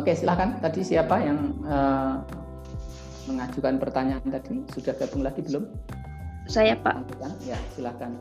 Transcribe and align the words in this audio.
Oke, 0.00 0.16
silakan. 0.16 0.56
Tadi 0.64 0.80
siapa 0.80 1.20
yang 1.20 1.60
uh, 1.68 2.24
mengajukan 3.28 3.76
pertanyaan 3.76 4.24
tadi? 4.32 4.64
Sudah 4.72 4.96
gabung 4.96 5.20
lagi 5.20 5.44
belum? 5.44 5.68
Saya, 6.48 6.72
Pak. 6.80 7.20
Ya, 7.44 7.60
silakan. 7.76 8.16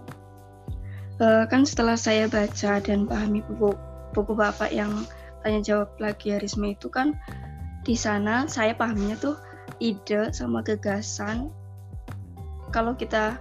Uh, 1.23 1.47
kan 1.47 1.63
setelah 1.63 1.95
saya 1.95 2.27
baca 2.27 2.83
dan 2.83 3.07
pahami 3.07 3.39
buku 3.47 3.75
buku 4.11 4.35
Bapak 4.35 4.75
yang 4.75 5.07
tanya 5.43 5.59
jawab 5.63 5.95
plagiarisme 5.95 6.67
itu 6.67 6.91
kan 6.91 7.15
di 7.83 7.95
sana 7.95 8.47
saya 8.47 8.75
pahamnya 8.75 9.19
tuh 9.19 9.35
ide 9.83 10.31
sama 10.31 10.63
gagasan 10.63 11.51
kalau 12.71 12.95
kita 12.95 13.35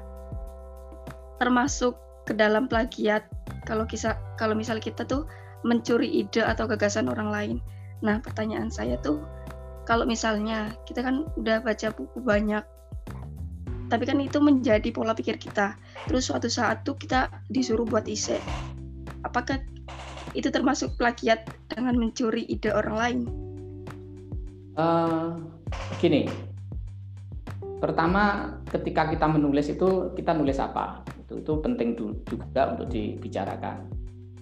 termasuk 1.39 1.95
ke 2.27 2.35
dalam 2.35 2.67
plagiat 2.67 3.31
kalau 3.63 3.87
kisah 3.87 4.19
kalau 4.35 4.59
misal 4.59 4.83
kita 4.83 5.07
tuh 5.07 5.27
mencuri 5.63 6.07
ide 6.23 6.43
atau 6.43 6.67
gagasan 6.67 7.07
orang 7.07 7.31
lain. 7.31 7.59
Nah, 8.05 8.23
pertanyaan 8.23 8.71
saya 8.71 8.99
tuh 9.03 9.23
kalau 9.89 10.05
misalnya 10.05 10.71
kita 10.85 11.01
kan 11.01 11.25
udah 11.41 11.65
baca 11.65 11.89
buku 11.97 12.21
banyak 12.21 12.63
tapi 13.89 14.05
kan 14.05 14.21
itu 14.21 14.37
menjadi 14.39 14.93
pola 14.93 15.17
pikir 15.17 15.41
kita. 15.41 15.75
Terus 16.07 16.29
suatu 16.29 16.47
saat 16.47 16.85
tuh 16.85 16.95
kita 17.01 17.33
disuruh 17.49 17.89
buat 17.89 18.05
isi. 18.05 18.37
Apakah 19.25 19.65
itu 20.37 20.53
termasuk 20.53 20.95
plagiat 21.01 21.49
dengan 21.73 21.97
mencuri 21.97 22.45
ide 22.47 22.69
orang 22.69 22.97
lain? 22.97 23.19
Uh, 24.79 25.41
gini, 25.99 26.29
pertama 27.81 28.55
ketika 28.69 29.09
kita 29.11 29.27
menulis 29.27 29.73
itu 29.73 30.13
kita 30.15 30.37
nulis 30.37 30.61
apa? 30.61 31.03
Itu 31.25 31.41
itu 31.41 31.53
penting 31.65 31.97
juga 32.29 32.77
untuk 32.77 32.93
dibicarakan. 32.93 33.89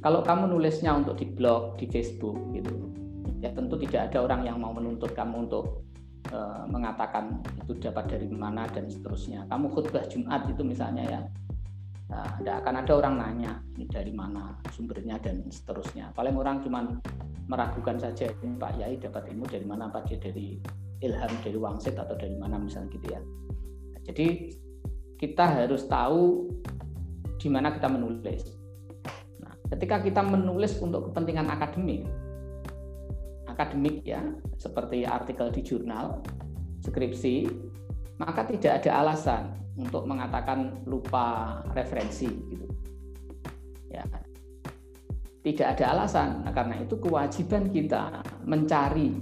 Kalau 0.03 0.21
kamu 0.27 0.53
nulisnya 0.53 0.93
untuk 0.93 1.17
di 1.23 1.27
blog, 1.27 1.79
di 1.81 1.89
Facebook 1.89 2.37
gitu, 2.53 2.75
ya 3.47 3.51
tentu 3.55 3.79
tidak 3.79 4.11
ada 4.11 4.19
orang 4.27 4.43
yang 4.43 4.59
mau 4.59 4.75
menuntut 4.75 5.15
kamu 5.15 5.47
untuk 5.47 5.87
uh, 6.35 6.67
mengatakan 6.67 7.39
itu 7.63 7.79
dapat 7.79 8.11
dari 8.11 8.27
mana 8.27 8.67
dan 8.67 8.91
seterusnya. 8.91 9.47
Kamu 9.47 9.71
khutbah 9.71 10.03
Jumat 10.11 10.51
itu 10.51 10.67
misalnya 10.67 11.05
ya, 11.07 11.21
nah, 12.11 12.27
tidak 12.43 12.67
akan 12.67 12.75
ada 12.83 12.93
orang 12.99 13.15
nanya 13.23 13.53
ini 13.79 13.87
dari 13.87 14.11
mana 14.11 14.59
sumbernya 14.75 15.23
dan 15.23 15.47
seterusnya. 15.47 16.11
Paling 16.19 16.35
orang 16.35 16.67
cuma 16.67 16.83
meragukan 17.47 17.95
saja 18.03 18.27
ini 18.43 18.59
Pak 18.59 18.83
Yai 18.83 18.99
dapat 18.99 19.31
ilmu 19.31 19.47
dari 19.47 19.63
mana 19.63 19.87
apa 19.87 20.03
dia 20.03 20.19
dari 20.19 20.59
ilham 21.07 21.33
dari 21.45 21.59
wangsit 21.61 21.95
atau 21.95 22.19
dari 22.19 22.35
mana 22.35 22.59
misalnya 22.59 22.91
gitu 22.91 23.07
ya. 23.15 23.21
Jadi 24.11 24.27
kita 25.23 25.45
harus 25.47 25.87
tahu 25.87 26.51
di 27.39 27.49
mana 27.49 27.71
kita 27.71 27.87
menulis. 27.87 28.43
Nah, 29.39 29.55
ketika 29.71 30.03
kita 30.03 30.23
menulis 30.25 30.75
untuk 30.83 31.11
kepentingan 31.11 31.47
akademik, 31.47 32.09
akademik 33.57 34.05
ya, 34.05 34.21
seperti 34.61 35.09
artikel 35.09 35.49
di 35.49 35.65
jurnal, 35.65 36.21
skripsi, 36.85 37.49
maka 38.21 38.45
tidak 38.45 38.85
ada 38.85 39.01
alasan 39.01 39.43
untuk 39.81 40.05
mengatakan 40.05 40.85
lupa 40.85 41.61
referensi 41.73 42.29
gitu. 42.29 42.69
Ya. 43.89 44.05
Tidak 45.41 45.67
ada 45.79 45.97
alasan. 45.97 46.45
Nah, 46.45 46.53
karena 46.53 46.85
itu 46.85 47.01
kewajiban 47.01 47.73
kita 47.73 48.21
mencari 48.45 49.15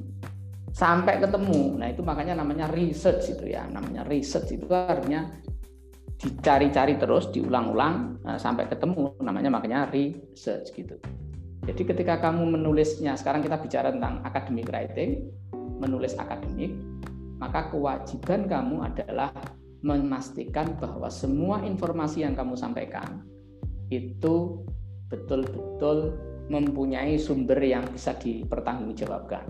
sampai 0.74 1.22
ketemu. 1.22 1.78
Nah, 1.78 1.92
itu 1.94 2.02
makanya 2.02 2.42
namanya 2.42 2.66
research 2.74 3.38
itu 3.38 3.54
ya. 3.54 3.68
Namanya 3.70 4.02
research 4.08 4.56
itu 4.56 4.66
artinya 4.72 5.30
dicari-cari 6.18 6.96
terus, 6.96 7.28
diulang-ulang 7.28 8.24
nah, 8.24 8.40
sampai 8.40 8.66
ketemu. 8.66 9.14
Namanya 9.20 9.52
makanya 9.52 9.86
research 9.92 10.72
gitu. 10.72 10.96
Jadi 11.64 11.82
ketika 11.88 12.20
kamu 12.20 12.60
menulisnya, 12.60 13.16
sekarang 13.16 13.40
kita 13.40 13.56
bicara 13.56 13.88
tentang 13.88 14.20
academic 14.28 14.68
writing, 14.68 15.32
menulis 15.80 16.12
akademik, 16.20 16.76
maka 17.40 17.72
kewajiban 17.72 18.44
kamu 18.44 18.84
adalah 18.84 19.32
memastikan 19.84 20.76
bahwa 20.80 21.08
semua 21.08 21.60
informasi 21.64 22.24
yang 22.24 22.32
kamu 22.36 22.56
sampaikan 22.56 23.24
itu 23.92 24.64
betul-betul 25.12 26.16
mempunyai 26.48 27.16
sumber 27.16 27.60
yang 27.60 27.84
bisa 27.92 28.16
dipertanggungjawabkan. 28.16 29.48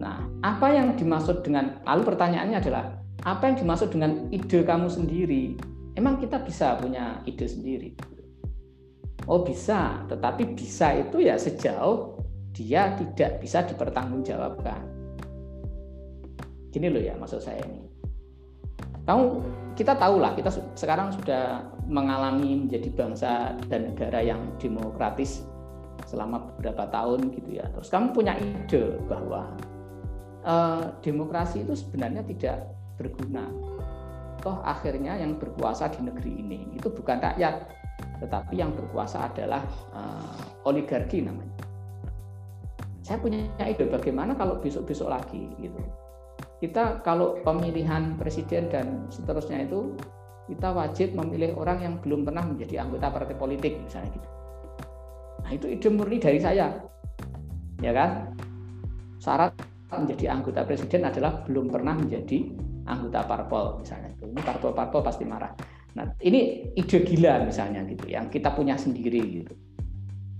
Nah, 0.00 0.24
apa 0.40 0.72
yang 0.72 0.96
dimaksud 0.96 1.44
dengan 1.44 1.80
lalu 1.84 2.02
pertanyaannya 2.08 2.58
adalah 2.60 2.84
apa 3.24 3.52
yang 3.52 3.56
dimaksud 3.60 3.92
dengan 3.92 4.28
ide 4.32 4.64
kamu 4.64 4.88
sendiri? 4.88 5.56
Emang 5.96 6.16
kita 6.16 6.40
bisa 6.40 6.80
punya 6.80 7.20
ide 7.28 7.44
sendiri? 7.44 7.92
Oh 9.30 9.46
bisa, 9.46 10.02
tetapi 10.10 10.58
bisa 10.58 10.90
itu 10.98 11.22
ya 11.22 11.38
sejauh 11.38 12.18
dia 12.50 12.98
tidak 12.98 13.38
bisa 13.38 13.62
dipertanggungjawabkan. 13.62 14.82
Gini 16.74 16.90
loh 16.90 16.98
ya 16.98 17.14
maksud 17.14 17.38
saya 17.38 17.62
ini. 17.62 17.86
Kamu 19.06 19.22
kita 19.78 19.94
tahulah 19.94 20.34
kita 20.34 20.50
sekarang 20.74 21.14
sudah 21.14 21.62
mengalami 21.86 22.66
menjadi 22.66 22.90
bangsa 22.90 23.54
dan 23.70 23.94
negara 23.94 24.18
yang 24.18 24.42
demokratis 24.58 25.46
selama 26.10 26.50
beberapa 26.58 26.90
tahun 26.90 27.30
gitu 27.30 27.62
ya. 27.62 27.70
Terus 27.70 27.86
kamu 27.86 28.10
punya 28.10 28.34
ide 28.34 28.98
bahwa 29.06 29.46
eh, 30.42 30.84
demokrasi 31.06 31.62
itu 31.62 31.78
sebenarnya 31.78 32.26
tidak 32.26 32.66
berguna. 32.98 33.46
Toh 34.42 34.58
akhirnya 34.66 35.22
yang 35.22 35.38
berkuasa 35.38 35.86
di 35.94 36.02
negeri 36.02 36.32
ini 36.34 36.58
itu 36.74 36.88
bukan 36.90 37.20
rakyat, 37.20 37.79
tetapi 38.20 38.60
yang 38.60 38.76
berkuasa 38.76 39.32
adalah 39.32 39.64
uh, 39.96 40.68
oligarki 40.68 41.24
namanya. 41.24 41.56
Saya 43.00 43.18
punya 43.18 43.42
ide 43.64 43.88
bagaimana 43.90 44.36
kalau 44.36 44.60
besok-besok 44.60 45.08
lagi 45.10 45.50
gitu. 45.58 45.80
Kita 46.60 47.00
kalau 47.00 47.40
pemilihan 47.40 48.20
presiden 48.20 48.68
dan 48.68 49.08
seterusnya 49.08 49.64
itu 49.64 49.96
kita 50.46 50.70
wajib 50.76 51.16
memilih 51.16 51.56
orang 51.56 51.78
yang 51.80 51.94
belum 52.04 52.28
pernah 52.28 52.44
menjadi 52.44 52.84
anggota 52.84 53.08
partai 53.08 53.34
politik 53.34 53.80
misalnya 53.80 54.12
gitu. 54.12 54.28
Nah, 55.40 55.50
itu 55.56 55.66
ide 55.72 55.88
murni 55.88 56.20
dari 56.20 56.38
saya. 56.38 56.68
Ya 57.80 57.92
kan? 57.96 58.36
Syarat 59.18 59.56
menjadi 59.90 60.36
anggota 60.36 60.62
presiden 60.68 61.08
adalah 61.08 61.42
belum 61.48 61.72
pernah 61.72 61.96
menjadi 61.96 62.52
anggota 62.86 63.24
parpol 63.24 63.80
misalnya. 63.80 64.12
Ini 64.20 64.42
parpol-parpol 64.44 65.00
pasti 65.02 65.24
marah. 65.26 65.50
Nah, 65.98 66.06
ini 66.22 66.70
ide 66.78 66.98
gila 67.02 67.46
misalnya 67.46 67.82
gitu 67.86 68.06
yang 68.06 68.30
kita 68.30 68.54
punya 68.54 68.78
sendiri 68.78 69.42
gitu. 69.42 69.54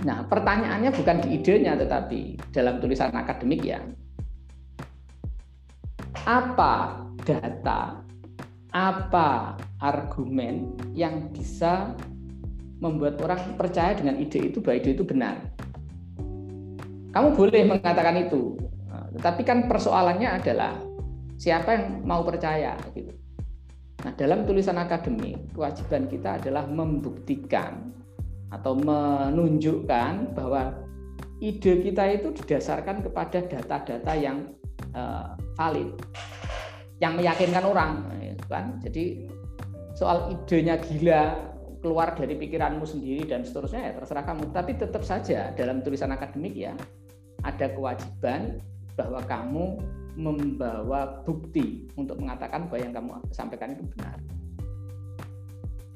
Nah, 0.06 0.24
pertanyaannya 0.24 0.94
bukan 0.96 1.16
di 1.26 1.28
idenya 1.36 1.76
tetapi 1.76 2.38
dalam 2.54 2.80
tulisan 2.80 3.12
akademik 3.12 3.60
ya. 3.66 3.82
Apa 6.24 7.04
data, 7.26 8.00
apa 8.70 9.58
argumen 9.82 10.78
yang 10.96 11.28
bisa 11.34 11.92
membuat 12.80 13.20
orang 13.20 13.60
percaya 13.60 13.92
dengan 13.92 14.16
ide 14.16 14.48
itu 14.48 14.64
bahwa 14.64 14.80
ide 14.80 14.90
itu 14.96 15.04
benar. 15.04 15.36
Kamu 17.10 17.34
boleh 17.34 17.66
mengatakan 17.66 18.16
itu, 18.24 18.56
tetapi 19.18 19.42
kan 19.42 19.66
persoalannya 19.66 20.30
adalah 20.30 20.78
siapa 21.36 21.76
yang 21.76 21.84
mau 22.06 22.24
percaya 22.24 22.78
gitu. 22.96 23.19
Nah, 24.00 24.12
dalam 24.16 24.48
tulisan 24.48 24.80
akademik, 24.80 25.52
kewajiban 25.52 26.08
kita 26.08 26.40
adalah 26.40 26.64
membuktikan 26.64 27.92
atau 28.48 28.72
menunjukkan 28.74 30.32
bahwa 30.32 30.72
ide 31.38 31.84
kita 31.84 32.04
itu 32.08 32.32
didasarkan 32.32 33.04
kepada 33.04 33.44
data-data 33.44 34.12
yang 34.16 34.56
uh, 34.96 35.36
valid, 35.54 35.92
yang 37.00 37.16
meyakinkan 37.16 37.64
orang, 37.64 38.08
gitu 38.24 38.46
kan? 38.48 38.80
Jadi 38.80 39.28
soal 39.92 40.32
idenya 40.32 40.80
gila 40.80 41.36
keluar 41.80 42.12
dari 42.16 42.36
pikiranmu 42.36 42.84
sendiri 42.84 43.28
dan 43.28 43.44
seterusnya 43.44 43.92
ya 43.92 43.92
terserah 44.00 44.24
kamu. 44.24 44.52
Tapi 44.52 44.72
tetap 44.80 45.04
saja 45.04 45.52
dalam 45.56 45.84
tulisan 45.84 46.12
akademik 46.12 46.56
ya 46.56 46.72
ada 47.44 47.72
kewajiban 47.72 48.60
bahwa 48.96 49.20
kamu 49.24 49.80
membawa 50.20 51.24
bukti 51.24 51.88
untuk 51.96 52.20
mengatakan 52.20 52.68
bahwa 52.68 52.80
yang 52.84 52.92
kamu 52.92 53.10
sampaikan 53.32 53.72
itu 53.72 53.84
benar. 53.96 54.20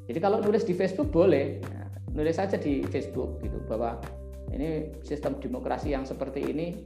Jadi 0.09 0.19
kalau 0.21 0.41
nulis 0.41 0.65
di 0.65 0.73
Facebook 0.73 1.13
boleh, 1.13 1.61
ya, 1.61 1.85
nulis 2.13 2.37
saja 2.37 2.57
di 2.57 2.85
Facebook 2.89 3.41
gitu 3.45 3.61
bahwa 3.69 4.01
ini 4.53 4.93
sistem 5.05 5.37
demokrasi 5.41 5.93
yang 5.93 6.05
seperti 6.09 6.41
ini 6.53 6.81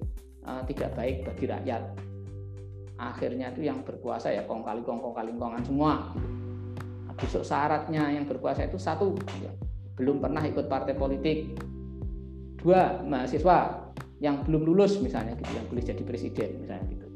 uh, 0.47 0.63
tidak 0.67 0.95
baik 0.99 1.27
bagi 1.27 1.47
rakyat. 1.47 1.83
Akhirnya 2.99 3.55
itu 3.55 3.67
yang 3.67 3.87
berkuasa 3.87 4.35
ya 4.35 4.43
kong 4.47 4.67
kali 4.67 4.83
kong 4.83 4.99
kong 4.99 5.15
kali 5.15 5.31
kongan 5.39 5.63
semua. 5.63 6.11
Nah, 7.07 7.15
besok 7.15 7.47
syaratnya 7.47 8.11
yang 8.11 8.27
berkuasa 8.27 8.67
itu 8.67 8.79
satu, 8.79 9.15
ya, 9.43 9.51
belum 9.95 10.19
pernah 10.19 10.43
ikut 10.43 10.67
partai 10.67 10.95
politik. 10.99 11.59
Dua, 12.59 12.99
mahasiswa 13.07 13.87
yang 14.19 14.43
belum 14.43 14.67
lulus 14.67 14.99
misalnya 14.99 15.39
gitu 15.39 15.51
yang 15.55 15.67
boleh 15.71 15.85
jadi 15.87 16.03
presiden 16.03 16.59
misalnya 16.59 16.91
gitu 16.91 17.08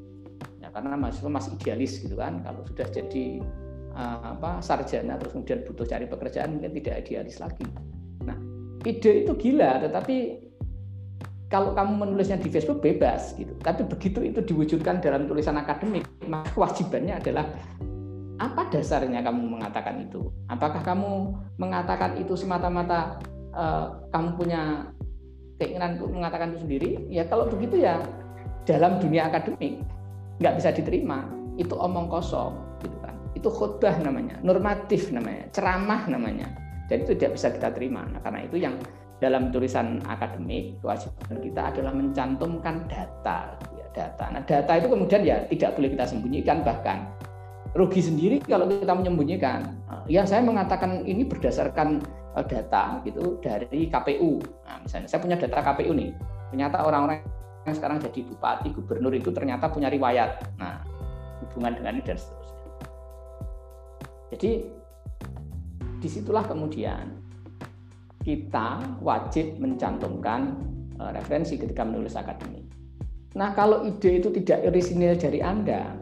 karena 0.72 0.96
mahasiswa 0.96 1.30
masih 1.30 1.52
idealis 1.60 1.92
gitu 2.00 2.16
kan 2.16 2.40
kalau 2.40 2.64
sudah 2.64 2.88
jadi 2.88 3.44
uh, 3.92 4.36
apa 4.36 4.64
sarjana 4.64 5.20
terus 5.20 5.36
kemudian 5.36 5.62
butuh 5.68 5.86
cari 5.86 6.08
pekerjaan 6.08 6.58
mungkin 6.58 6.72
tidak 6.80 7.06
idealis 7.06 7.38
lagi 7.38 7.64
nah 8.24 8.36
ide 8.82 9.28
itu 9.28 9.32
gila 9.36 9.84
tetapi 9.84 10.48
kalau 11.52 11.76
kamu 11.76 12.08
menulisnya 12.08 12.40
di 12.40 12.48
Facebook 12.48 12.80
bebas 12.80 13.36
gitu. 13.36 13.52
Tapi 13.60 13.84
begitu 13.84 14.24
itu 14.24 14.40
diwujudkan 14.40 15.04
dalam 15.04 15.28
tulisan 15.28 15.60
akademik, 15.60 16.08
maka 16.24 16.48
kewajibannya 16.56 17.20
adalah 17.20 17.44
apa 18.40 18.72
dasarnya 18.72 19.20
kamu 19.20 19.60
mengatakan 19.60 20.00
itu? 20.00 20.32
Apakah 20.48 20.80
kamu 20.80 21.36
mengatakan 21.60 22.16
itu 22.16 22.32
semata-mata 22.40 23.20
uh, 23.52 24.00
kamu 24.16 24.28
punya 24.40 24.62
keinginan 25.60 26.00
untuk 26.00 26.08
mengatakan 26.16 26.56
itu 26.56 26.64
sendiri? 26.64 26.90
Ya 27.12 27.28
kalau 27.28 27.52
begitu 27.52 27.84
ya 27.84 28.00
dalam 28.64 28.96
dunia 28.96 29.28
akademik 29.28 29.84
nggak 30.40 30.54
bisa 30.60 30.70
diterima. 30.72 31.26
Itu 31.60 31.76
omong 31.76 32.08
kosong, 32.08 32.56
gitu 32.80 32.96
kan. 33.04 33.14
Itu 33.36 33.48
khutbah 33.52 34.00
namanya, 34.00 34.40
normatif 34.40 35.12
namanya, 35.12 35.48
ceramah 35.52 36.08
namanya. 36.08 36.48
Jadi 36.88 37.08
itu 37.08 37.12
tidak 37.16 37.32
bisa 37.36 37.48
kita 37.52 37.68
terima. 37.72 38.04
Nah, 38.08 38.20
karena 38.24 38.40
itu 38.44 38.56
yang 38.60 38.74
dalam 39.22 39.54
tulisan 39.54 40.02
akademik 40.10 40.82
kewajiban 40.82 41.38
kita 41.38 41.62
adalah 41.70 41.92
mencantumkan 41.94 42.90
data 42.90 43.54
ya, 43.78 43.86
data. 43.94 44.24
Nah, 44.34 44.42
data 44.42 44.72
itu 44.76 44.88
kemudian 44.90 45.22
ya 45.22 45.46
tidak 45.46 45.78
boleh 45.78 45.94
kita 45.94 46.04
sembunyikan 46.10 46.66
bahkan 46.66 47.06
rugi 47.72 48.02
sendiri 48.04 48.36
kalau 48.44 48.68
kita 48.68 48.92
menyembunyikan. 48.92 49.78
Ya 50.10 50.26
saya 50.26 50.42
mengatakan 50.42 51.06
ini 51.06 51.22
berdasarkan 51.24 52.02
eh, 52.34 52.44
data 52.50 52.98
gitu 53.06 53.38
dari 53.38 53.86
KPU. 53.86 54.42
Nah, 54.66 54.76
misalnya 54.82 55.08
saya 55.08 55.20
punya 55.22 55.38
data 55.38 55.62
KPU 55.62 55.94
nih. 55.94 56.10
Ternyata 56.52 56.84
orang-orang 56.84 57.22
yang 57.62 57.74
sekarang 57.78 58.02
jadi 58.02 58.20
bupati, 58.26 58.74
gubernur 58.74 59.14
itu 59.14 59.30
ternyata 59.30 59.70
punya 59.70 59.86
riwayat. 59.86 60.58
Nah, 60.58 60.82
hubungan 61.46 61.78
dengan 61.78 61.98
ini 61.98 62.02
dan 62.02 62.18
seterusnya. 62.18 62.60
Jadi 64.32 64.50
di 66.02 66.08
situlah 66.10 66.42
kemudian 66.42 67.22
kita 68.22 68.98
wajib 69.02 69.58
mencantumkan 69.58 70.58
uh, 70.98 71.10
referensi 71.14 71.58
ketika 71.58 71.86
menulis 71.86 72.14
akademik. 72.18 72.66
Nah, 73.38 73.54
kalau 73.54 73.86
ide 73.86 74.22
itu 74.22 74.28
tidak 74.42 74.66
orisinil 74.66 75.14
dari 75.16 75.40
Anda, 75.40 75.94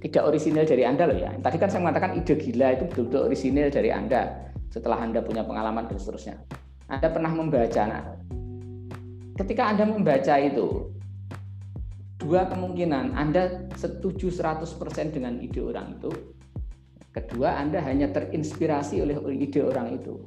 tidak 0.00 0.22
orisinil 0.28 0.64
dari 0.64 0.84
Anda 0.84 1.08
loh 1.08 1.18
ya. 1.18 1.32
Tadi 1.40 1.56
kan 1.56 1.68
saya 1.72 1.80
mengatakan 1.84 2.20
ide 2.20 2.34
gila 2.36 2.76
itu 2.76 2.84
betul-betul 2.88 3.20
orisinil 3.32 3.68
dari 3.72 3.90
Anda 3.90 4.52
setelah 4.72 5.00
Anda 5.00 5.20
punya 5.24 5.44
pengalaman 5.44 5.88
dan 5.88 5.96
seterusnya. 6.00 6.36
Anda 6.88 7.08
pernah 7.08 7.32
membaca. 7.32 7.84
Ketika 9.42 9.74
Anda 9.74 9.90
membaca 9.90 10.38
itu, 10.38 10.94
dua 12.22 12.46
kemungkinan 12.46 13.18
Anda 13.18 13.66
setuju 13.74 14.30
100% 14.30 14.70
dengan 15.10 15.42
ide 15.42 15.58
orang 15.58 15.98
itu. 15.98 16.14
Kedua, 17.10 17.58
Anda 17.58 17.82
hanya 17.82 18.06
terinspirasi 18.14 19.02
oleh 19.02 19.18
ide 19.34 19.66
orang 19.66 19.98
itu. 19.98 20.22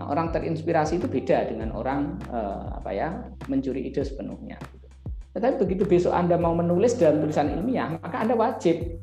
Nah, 0.00 0.08
orang 0.08 0.32
terinspirasi 0.32 0.96
itu 0.96 1.12
beda 1.12 1.52
dengan 1.52 1.76
orang 1.76 2.16
eh, 2.32 2.64
apa 2.72 2.90
ya 2.96 3.20
mencuri 3.52 3.84
ide 3.84 4.00
sepenuhnya. 4.00 4.56
Tetapi 5.36 5.60
begitu 5.60 5.84
besok 5.84 6.16
Anda 6.16 6.40
mau 6.40 6.56
menulis 6.56 6.96
dalam 6.96 7.20
tulisan 7.20 7.52
ilmiah, 7.52 8.00
maka 8.00 8.16
Anda 8.16 8.32
wajib 8.32 8.96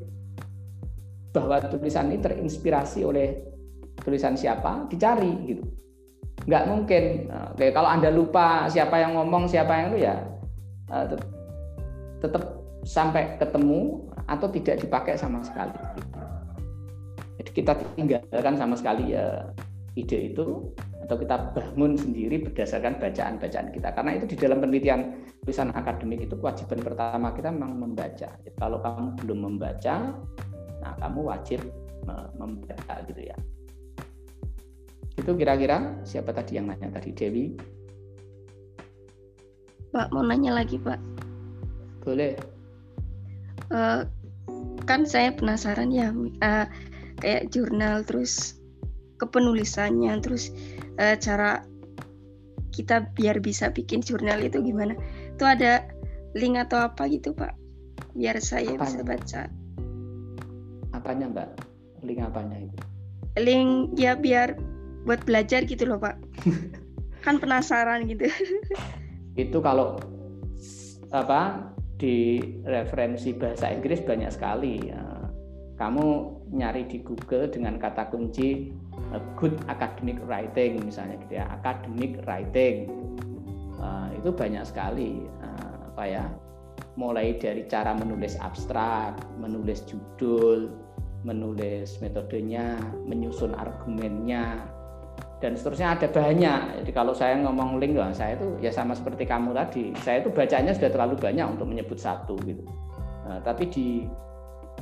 bahwa 1.38 1.62
tulisan 1.70 2.10
ini 2.10 2.18
terinspirasi 2.18 3.06
oleh 3.06 3.46
tulisan 4.02 4.34
siapa, 4.34 4.90
dicari 4.90 5.30
gitu. 5.46 5.70
Nggak 6.50 6.66
mungkin. 6.66 7.04
Oke, 7.54 7.70
kalau 7.70 7.90
Anda 7.94 8.10
lupa 8.10 8.66
siapa 8.66 8.98
yang 8.98 9.14
ngomong, 9.14 9.46
siapa 9.46 9.70
yang 9.78 9.94
itu 9.94 10.10
ya 10.10 10.18
eh, 10.90 11.06
tetap 12.26 12.44
sampai 12.82 13.38
ketemu 13.38 14.10
atau 14.26 14.50
tidak 14.50 14.82
dipakai 14.82 15.14
sama 15.14 15.46
sekali. 15.46 15.78
Jadi 17.38 17.52
kita 17.54 17.78
tinggalkan 17.94 18.58
sama 18.58 18.74
sekali 18.74 19.14
ya 19.14 19.46
ide 19.94 20.34
itu 20.34 20.74
atau 21.06 21.16
kita 21.18 21.54
bangun 21.54 21.98
sendiri 21.98 22.42
berdasarkan 22.50 22.98
bacaan-bacaan 22.98 23.70
kita. 23.70 23.90
Karena 23.94 24.12
itu 24.18 24.26
di 24.34 24.38
dalam 24.38 24.58
penelitian 24.62 25.26
tulisan 25.46 25.70
akademik 25.74 26.26
itu 26.26 26.34
kewajiban 26.34 26.82
pertama 26.82 27.30
kita 27.34 27.54
memang 27.54 27.78
membaca. 27.78 28.30
Jadi, 28.42 28.58
kalau 28.58 28.82
kamu 28.82 29.18
belum 29.22 29.40
membaca, 29.54 29.96
nah 30.82 30.94
kamu 30.98 31.20
wajib 31.30 31.62
membaca 32.38 32.94
gitu 33.06 33.22
ya. 33.22 33.38
Itu 35.20 35.36
kira-kira 35.36 36.00
siapa 36.08 36.32
tadi 36.32 36.56
yang 36.56 36.72
nanya 36.72 36.88
tadi 36.96 37.12
Dewi? 37.12 37.60
Pak 39.92 40.16
mau 40.16 40.24
nanya 40.24 40.56
lagi 40.56 40.80
Pak. 40.80 41.00
Boleh. 42.08 42.40
Uh, 43.68 44.08
kan 44.88 45.04
saya 45.04 45.36
penasaran 45.36 45.92
ya 45.92 46.10
uh, 46.42 46.66
kayak 47.20 47.52
jurnal 47.52 48.02
terus 48.08 48.58
kepenulisannya 49.20 50.18
terus 50.24 50.56
uh, 50.98 51.14
cara 51.20 51.62
kita 52.72 53.12
biar 53.14 53.44
bisa 53.44 53.68
bikin 53.70 54.00
jurnal 54.00 54.40
itu 54.40 54.64
gimana 54.64 54.96
itu 55.36 55.44
ada 55.44 55.84
link 56.34 56.56
atau 56.56 56.88
apa 56.88 57.12
gitu 57.12 57.36
pak 57.36 57.54
biar 58.16 58.40
saya 58.40 58.74
apanya? 58.74 58.82
bisa 58.82 59.00
baca 59.04 59.42
apanya 60.96 61.26
mbak 61.28 61.50
link 62.02 62.24
apanya 62.24 62.58
itu 62.64 62.78
link 63.38 63.94
ya 64.00 64.16
biar 64.16 64.56
buat 65.04 65.22
belajar 65.24 65.64
gitu 65.68 65.88
loh 65.88 66.00
pak. 66.00 66.20
Kan 67.26 67.40
penasaran 67.40 68.08
gitu. 68.08 68.32
Itu 69.36 69.60
kalau 69.60 70.00
apa 71.12 71.72
di 72.00 72.40
referensi 72.64 73.36
bahasa 73.36 73.72
Inggris 73.72 74.00
banyak 74.04 74.32
sekali 74.32 74.88
ya. 74.88 75.04
kamu 75.80 76.08
nyari 76.52 76.92
di 76.92 77.00
Google 77.00 77.48
dengan 77.48 77.80
kata 77.80 78.12
kunci 78.12 78.68
good 79.40 79.56
academic 79.72 80.20
writing 80.28 80.84
misalnya 80.84 81.16
gitu 81.24 81.40
ya 81.40 81.48
academic 81.56 82.20
writing. 82.28 82.92
Uh, 83.80 84.12
itu 84.20 84.28
banyak 84.36 84.68
sekali 84.68 85.24
uh, 85.40 85.88
apa 85.96 86.04
ya 86.04 86.24
mulai 87.00 87.40
dari 87.40 87.64
cara 87.72 87.96
menulis 87.96 88.36
abstrak 88.44 89.16
menulis 89.40 89.88
judul 89.88 90.68
menulis 91.24 92.00
metodenya 92.04 92.76
menyusun 93.08 93.56
argumennya 93.56 94.68
dan 95.40 95.56
seterusnya 95.56 95.96
ada 95.96 96.08
banyak. 96.12 96.84
Jadi 96.84 96.92
kalau 96.92 97.16
saya 97.16 97.40
ngomong 97.40 97.80
link 97.80 97.96
lah 97.96 98.12
saya 98.12 98.36
itu 98.36 98.60
ya 98.60 98.72
sama 98.72 98.92
seperti 98.92 99.24
kamu 99.24 99.56
tadi. 99.56 99.96
Saya 100.04 100.20
itu 100.20 100.30
bacanya 100.32 100.76
sudah 100.76 100.92
terlalu 100.92 101.16
banyak 101.16 101.48
untuk 101.48 101.68
menyebut 101.68 101.96
satu 101.96 102.36
gitu. 102.44 102.64
Nah, 103.28 103.40
tapi 103.40 103.72
di 103.72 104.04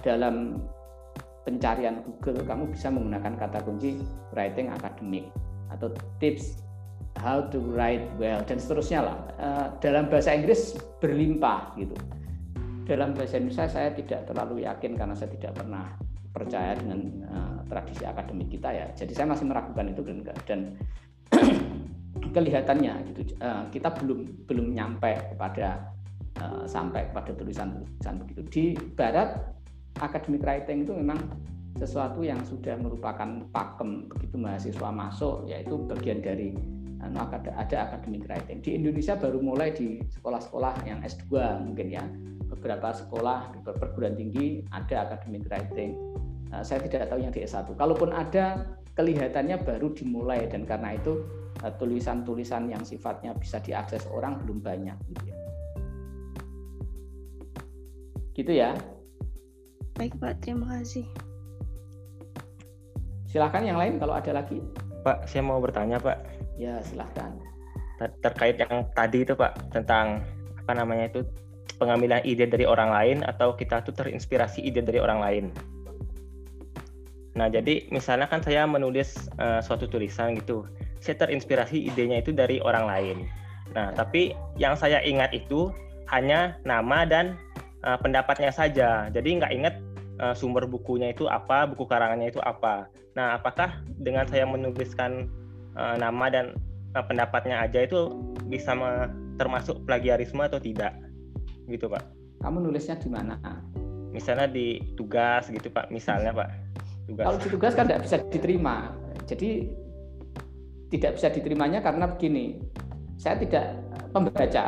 dalam 0.02 0.58
pencarian 1.46 2.04
Google 2.04 2.44
kamu 2.44 2.64
bisa 2.74 2.92
menggunakan 2.92 3.34
kata 3.40 3.64
kunci 3.64 4.02
writing 4.36 4.68
academic 4.74 5.30
atau 5.72 5.94
tips 6.20 6.60
how 7.22 7.42
to 7.50 7.62
write 7.74 8.04
well 8.18 8.42
dan 8.44 8.58
seterusnya 8.58 9.06
lah. 9.06 9.18
Eh, 9.38 9.66
dalam 9.80 10.10
bahasa 10.10 10.34
Inggris 10.34 10.74
berlimpah 10.98 11.78
gitu. 11.78 11.94
Dalam 12.88 13.14
bahasa 13.14 13.38
Indonesia 13.38 13.68
saya 13.70 13.92
tidak 13.94 14.26
terlalu 14.26 14.66
yakin 14.66 14.96
karena 14.96 15.14
saya 15.14 15.30
tidak 15.38 15.54
pernah 15.60 15.86
percaya 16.38 16.78
dengan 16.78 17.00
uh, 17.34 17.58
tradisi 17.66 18.06
akademik 18.06 18.54
kita 18.54 18.70
ya. 18.70 18.86
Jadi 18.94 19.12
saya 19.18 19.28
masih 19.34 19.50
meragukan 19.50 19.90
itu 19.90 20.02
dan 20.06 20.18
dan 20.46 20.60
kelihatannya 22.36 22.94
gitu. 23.12 23.34
Uh, 23.42 23.66
kita 23.74 23.90
belum 23.98 24.46
belum 24.46 24.78
nyampe 24.78 25.34
kepada 25.34 25.90
uh, 26.38 26.64
sampai 26.70 27.10
kepada 27.10 27.34
tulisan-tulisan 27.34 28.22
begitu. 28.22 28.42
Di 28.48 28.66
barat 28.94 29.42
academic 29.98 30.46
writing 30.46 30.86
itu 30.86 30.94
memang 30.94 31.18
sesuatu 31.78 32.26
yang 32.26 32.42
sudah 32.46 32.74
merupakan 32.78 33.46
pakem 33.54 34.10
begitu 34.10 34.38
mahasiswa 34.38 34.90
masuk 34.90 35.46
yaitu 35.46 35.78
bagian 35.86 36.22
dari 36.26 36.54
ada, 36.98 37.54
ada 37.56 37.78
academic 37.90 38.26
writing. 38.26 38.60
Di 38.60 38.76
Indonesia 38.76 39.14
baru 39.14 39.40
mulai 39.40 39.70
di 39.72 40.02
sekolah-sekolah 40.18 40.86
yang 40.90 41.00
S2 41.06 41.30
mungkin 41.66 41.88
ya. 41.94 42.04
Beberapa 42.48 42.96
sekolah 42.96 43.54
di 43.54 43.60
perguruan 43.62 44.18
tinggi 44.18 44.66
ada 44.74 45.06
academic 45.06 45.46
writing 45.52 45.94
saya 46.64 46.80
tidak 46.84 47.12
tahu 47.12 47.20
yang 47.24 47.34
di 47.34 47.44
S1 47.44 47.68
kalaupun 47.76 48.12
ada 48.16 48.78
kelihatannya 48.96 49.62
baru 49.62 49.94
dimulai 49.94 50.48
dan 50.48 50.64
karena 50.64 50.96
itu 50.96 51.24
eh, 51.62 51.74
tulisan-tulisan 51.76 52.72
yang 52.72 52.82
sifatnya 52.82 53.36
bisa 53.36 53.60
diakses 53.62 54.08
orang 54.10 54.40
belum 54.44 54.64
banyak 54.64 54.98
gitu 55.12 55.24
ya 55.28 55.38
gitu 58.38 58.54
ya 58.54 58.72
Baik 59.98 60.14
Pak, 60.22 60.46
terima 60.46 60.78
kasih. 60.78 61.10
Silahkan 63.26 63.66
yang 63.66 63.82
lain 63.82 63.98
kalau 63.98 64.14
ada 64.14 64.30
lagi. 64.30 64.62
Pak, 65.02 65.26
saya 65.26 65.42
mau 65.42 65.58
bertanya 65.58 65.98
Pak. 65.98 66.22
Ya 66.62 66.78
silahkan. 66.86 67.34
Ter 67.98 68.14
terkait 68.22 68.62
yang 68.62 68.86
tadi 68.94 69.26
itu 69.26 69.34
Pak 69.34 69.74
tentang 69.74 70.22
apa 70.54 70.72
namanya 70.78 71.10
itu 71.10 71.26
pengambilan 71.82 72.22
ide 72.22 72.46
dari 72.46 72.70
orang 72.70 72.94
lain 72.94 73.18
atau 73.26 73.58
kita 73.58 73.82
tuh 73.82 73.98
terinspirasi 73.98 74.62
ide 74.62 74.86
dari 74.86 75.02
orang 75.02 75.18
lain. 75.18 75.46
Nah 77.38 77.48
jadi 77.48 77.86
misalnya 77.94 78.26
kan 78.26 78.42
saya 78.42 78.66
menulis 78.66 79.30
uh, 79.38 79.62
suatu 79.62 79.86
tulisan 79.86 80.34
gitu, 80.36 80.66
saya 81.00 81.22
terinspirasi 81.22 81.88
idenya 81.94 82.26
itu 82.26 82.34
dari 82.34 82.58
orang 82.60 82.90
lain. 82.90 83.18
Nah 83.78 83.94
tapi 83.94 84.34
yang 84.58 84.74
saya 84.74 85.00
ingat 85.06 85.32
itu 85.38 85.70
hanya 86.10 86.58
nama 86.66 87.06
dan 87.06 87.38
uh, 87.86 87.96
pendapatnya 88.02 88.50
saja. 88.50 89.08
Jadi 89.14 89.38
nggak 89.38 89.54
ingat 89.54 89.76
uh, 90.20 90.34
sumber 90.34 90.66
bukunya 90.66 91.14
itu 91.14 91.30
apa, 91.30 91.70
buku 91.70 91.86
karangannya 91.86 92.34
itu 92.34 92.42
apa. 92.42 92.90
Nah, 93.18 93.34
apakah 93.34 93.82
dengan 93.98 94.30
saya 94.30 94.46
menuliskan 94.46 95.26
uh, 95.74 95.98
nama 95.98 96.30
dan 96.30 96.54
uh, 96.94 97.02
pendapatnya 97.02 97.62
aja 97.66 97.86
itu 97.86 98.14
bisa 98.50 98.74
termasuk 99.38 99.84
plagiarisme 99.86 100.42
atau 100.42 100.58
tidak 100.58 100.94
gitu 101.68 101.92
pak 101.92 102.04
kamu 102.42 102.70
nulisnya 102.70 102.96
di 102.98 103.10
mana 103.12 103.38
misalnya 104.16 104.48
di 104.48 104.80
tugas 104.96 105.52
gitu 105.52 105.68
pak 105.68 105.92
misalnya 105.92 106.32
pak 106.32 106.50
tugas. 107.08 107.26
kalau 107.26 107.38
di 107.40 107.48
tugas 107.50 107.74
kan 107.74 107.86
tidak 107.88 108.02
bisa 108.04 108.18
diterima 108.28 108.76
jadi 109.28 109.50
tidak 110.88 111.12
bisa 111.20 111.28
diterimanya 111.32 111.80
karena 111.84 112.06
begini 112.08 112.60
saya 113.18 113.40
tidak 113.40 113.80
pembaca 114.12 114.66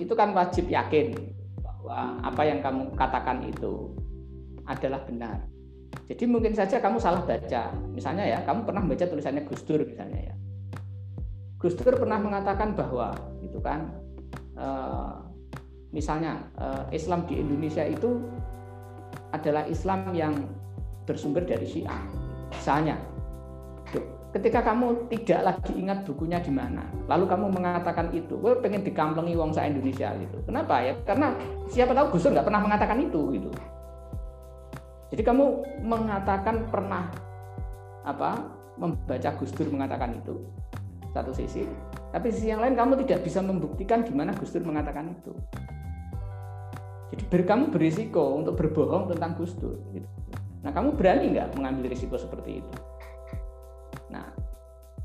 itu 0.00 0.12
kan 0.16 0.34
wajib 0.34 0.66
yakin 0.66 1.14
bahwa 1.62 2.18
apa 2.24 2.42
yang 2.42 2.58
kamu 2.64 2.90
katakan 2.98 3.46
itu 3.46 3.92
adalah 4.64 5.04
benar 5.04 5.44
jadi 6.04 6.24
mungkin 6.28 6.52
saja 6.52 6.82
kamu 6.82 7.00
salah 7.00 7.24
baca. 7.24 7.72
Misalnya 7.94 8.24
ya, 8.28 8.38
kamu 8.44 8.68
pernah 8.68 8.82
baca 8.84 9.04
tulisannya 9.08 9.42
Gus 9.48 9.62
Dur 9.64 9.80
misalnya 9.88 10.32
ya. 10.32 10.34
Gus 11.56 11.74
Dur 11.80 11.96
pernah 11.96 12.20
mengatakan 12.20 12.76
bahwa 12.76 13.16
gitu 13.40 13.56
kan 13.64 13.88
uh, 14.60 15.24
misalnya 15.96 16.44
uh, 16.60 16.84
Islam 16.92 17.24
di 17.24 17.40
Indonesia 17.40 17.88
itu 17.88 18.20
adalah 19.32 19.64
Islam 19.64 20.12
yang 20.12 20.34
bersumber 21.04 21.44
dari 21.44 21.64
Syiah. 21.68 22.00
Misalnya, 22.50 22.96
ketika 24.34 24.66
kamu 24.66 25.06
tidak 25.14 25.40
lagi 25.46 25.72
ingat 25.78 26.02
bukunya 26.02 26.42
di 26.42 26.50
mana, 26.50 26.82
lalu 27.06 27.30
kamu 27.30 27.54
mengatakan 27.54 28.10
itu, 28.10 28.34
gue 28.34 28.58
pengen 28.58 28.82
dikamplengi 28.82 29.38
wong 29.38 29.54
sa 29.54 29.68
Indonesia 29.68 30.10
gitu. 30.18 30.42
Kenapa 30.42 30.82
ya? 30.82 30.98
Karena 31.06 31.30
siapa 31.70 31.94
tahu 31.94 32.18
Gus 32.18 32.26
Dur 32.26 32.34
nggak 32.34 32.46
pernah 32.50 32.62
mengatakan 32.66 32.98
itu 32.98 33.20
gitu. 33.30 33.50
Jadi 35.14 35.22
kamu 35.22 35.44
mengatakan 35.86 36.66
pernah 36.66 37.06
apa 38.02 38.50
membaca 38.74 39.30
Gus 39.38 39.54
Dur 39.54 39.70
mengatakan 39.70 40.18
itu 40.18 40.42
satu 41.14 41.30
sisi, 41.30 41.62
tapi 42.10 42.34
sisi 42.34 42.50
yang 42.50 42.58
lain 42.58 42.74
kamu 42.74 43.06
tidak 43.06 43.22
bisa 43.22 43.38
membuktikan 43.38 44.02
di 44.02 44.10
mana 44.10 44.34
Gus 44.34 44.50
Dur 44.50 44.66
mengatakan 44.66 45.14
itu. 45.14 45.30
Jadi 47.14 47.22
ber, 47.30 47.46
kamu 47.46 47.70
berisiko 47.70 48.34
untuk 48.34 48.58
berbohong 48.58 49.14
tentang 49.14 49.38
Gus 49.38 49.54
Dur. 49.54 49.78
Gitu. 49.94 50.10
Nah 50.64 50.72
kamu 50.72 50.96
berani 50.96 51.36
nggak 51.36 51.54
mengambil 51.60 51.92
risiko 51.92 52.16
seperti 52.16 52.64
itu? 52.64 52.72
Nah 54.08 54.32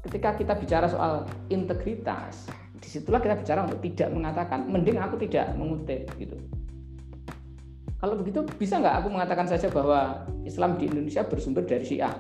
ketika 0.08 0.34
kita 0.40 0.54
bicara 0.56 0.88
soal 0.88 1.28
integritas, 1.52 2.48
di 2.80 2.88
situlah 2.88 3.20
kita 3.20 3.36
bicara 3.36 3.68
untuk 3.68 3.84
tidak 3.84 4.10
mengatakan, 4.16 4.64
mending 4.72 4.98
aku 4.98 5.20
tidak 5.20 5.52
mengutip 5.60 6.08
gitu. 6.16 6.40
Kalau 8.00 8.16
begitu 8.16 8.48
bisa 8.56 8.80
nggak 8.80 9.04
aku 9.04 9.08
mengatakan 9.12 9.44
saja 9.44 9.68
bahwa 9.68 10.24
Islam 10.48 10.80
di 10.80 10.88
Indonesia 10.88 11.20
bersumber 11.28 11.68
dari 11.68 11.84
Syiah? 11.84 12.16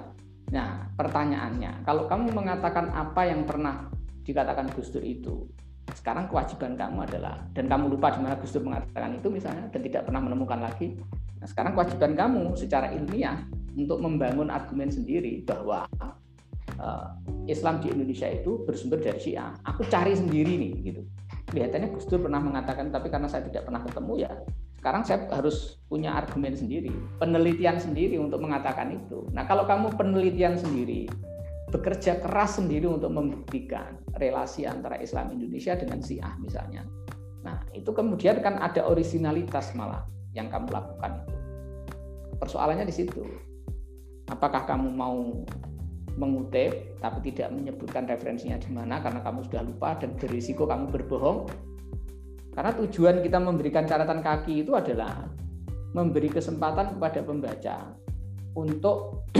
Nah, 0.51 0.91
pertanyaannya, 0.97 1.87
kalau 1.87 2.03
kamu 2.09 2.35
mengatakan 2.35 2.91
apa 2.91 3.23
yang 3.23 3.47
pernah 3.47 3.87
dikatakan 4.27 4.67
Gus 4.75 4.91
Dur 4.91 5.05
itu, 5.05 5.47
sekarang 5.95 6.27
kewajiban 6.27 6.75
kamu 6.75 7.07
adalah 7.07 7.39
dan 7.55 7.71
kamu 7.71 7.95
lupa 7.95 8.11
di 8.11 8.19
mana 8.19 8.35
Gus 8.35 8.51
Dur 8.51 8.67
mengatakan 8.67 9.15
itu 9.15 9.31
misalnya 9.31 9.71
dan 9.71 9.79
tidak 9.79 10.03
pernah 10.03 10.19
menemukan 10.19 10.59
lagi. 10.59 10.99
Nah, 11.39 11.47
sekarang 11.47 11.73
kewajiban 11.75 12.13
kamu 12.15 12.43
secara 12.59 12.91
ilmiah 12.91 13.47
untuk 13.75 13.99
membangun 14.03 14.51
argumen 14.51 14.91
sendiri 14.91 15.43
bahwa 15.47 15.87
uh, 16.79 17.15
Islam 17.47 17.79
di 17.79 17.91
Indonesia 17.91 18.27
itu 18.27 18.63
bersumber 18.67 18.99
dari 18.99 19.19
Syiah. 19.23 19.55
Aku 19.63 19.87
cari 19.87 20.15
sendiri 20.15 20.59
nih 20.59 20.73
gitu. 20.83 21.01
Kelihatannya 21.49 21.95
Gus 21.95 22.05
Dur 22.05 22.21
pernah 22.27 22.43
mengatakan 22.43 22.91
tapi 22.91 23.07
karena 23.09 23.25
saya 23.31 23.47
tidak 23.47 23.65
pernah 23.65 23.81
ketemu 23.81 24.13
ya 24.27 24.31
sekarang 24.79 25.03
saya 25.03 25.27
harus 25.35 25.75
punya 25.91 26.15
argumen 26.15 26.55
sendiri, 26.55 26.87
penelitian 27.19 27.75
sendiri 27.83 28.15
untuk 28.15 28.39
mengatakan 28.39 28.95
itu. 28.95 29.27
Nah, 29.35 29.43
kalau 29.43 29.67
kamu 29.67 29.91
penelitian 29.99 30.55
sendiri, 30.55 31.03
bekerja 31.67 32.23
keras 32.23 32.63
sendiri 32.63 32.87
untuk 32.87 33.11
membuktikan 33.11 33.99
relasi 34.15 34.63
antara 34.63 34.95
Islam 35.03 35.35
Indonesia 35.35 35.75
dengan 35.75 35.99
Syiah 35.99 36.31
misalnya. 36.39 36.87
Nah, 37.43 37.59
itu 37.75 37.91
kemudian 37.91 38.39
kan 38.39 38.55
ada 38.55 38.87
originalitas 38.87 39.75
malah 39.75 40.07
yang 40.33 40.47
kamu 40.47 40.69
lakukan 40.69 41.25
itu. 41.25 41.35
Persoalannya 42.39 42.85
di 42.87 42.95
situ. 42.95 43.21
Apakah 44.29 44.65
kamu 44.69 44.93
mau 44.93 45.43
mengutip 46.19 46.99
tapi 46.99 47.31
tidak 47.31 47.55
menyebutkan 47.55 48.03
referensinya 48.05 48.59
di 48.59 48.69
mana 48.75 48.99
karena 48.99 49.23
kamu 49.23 49.47
sudah 49.47 49.63
lupa 49.63 49.95
dan 49.97 50.19
berisiko 50.19 50.67
kamu 50.67 50.91
berbohong 50.91 51.47
karena 52.59 52.75
tujuan 52.75 53.23
kita 53.23 53.39
memberikan 53.39 53.87
catatan 53.87 54.19
kaki 54.19 54.67
itu 54.67 54.75
adalah 54.75 55.31
memberi 55.95 56.27
kesempatan 56.27 56.97
kepada 56.97 57.23
pembaca 57.23 57.95
untuk 58.57 59.25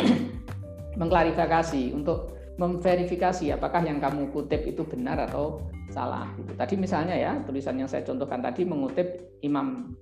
mengklarifikasi, 1.00 1.94
untuk 1.94 2.38
memverifikasi 2.56 3.56
apakah 3.56 3.84
yang 3.84 4.00
kamu 4.00 4.32
kutip 4.32 4.64
itu 4.64 4.88
benar 4.88 5.20
atau 5.28 5.68
salah. 5.92 6.32
Gitu. 6.40 6.56
Tadi 6.56 6.76
misalnya 6.80 7.16
ya 7.16 7.36
tulisan 7.44 7.76
yang 7.76 7.92
saya 7.92 8.08
contohkan 8.08 8.40
tadi 8.40 8.64
mengutip 8.64 9.36
Imam 9.44 9.96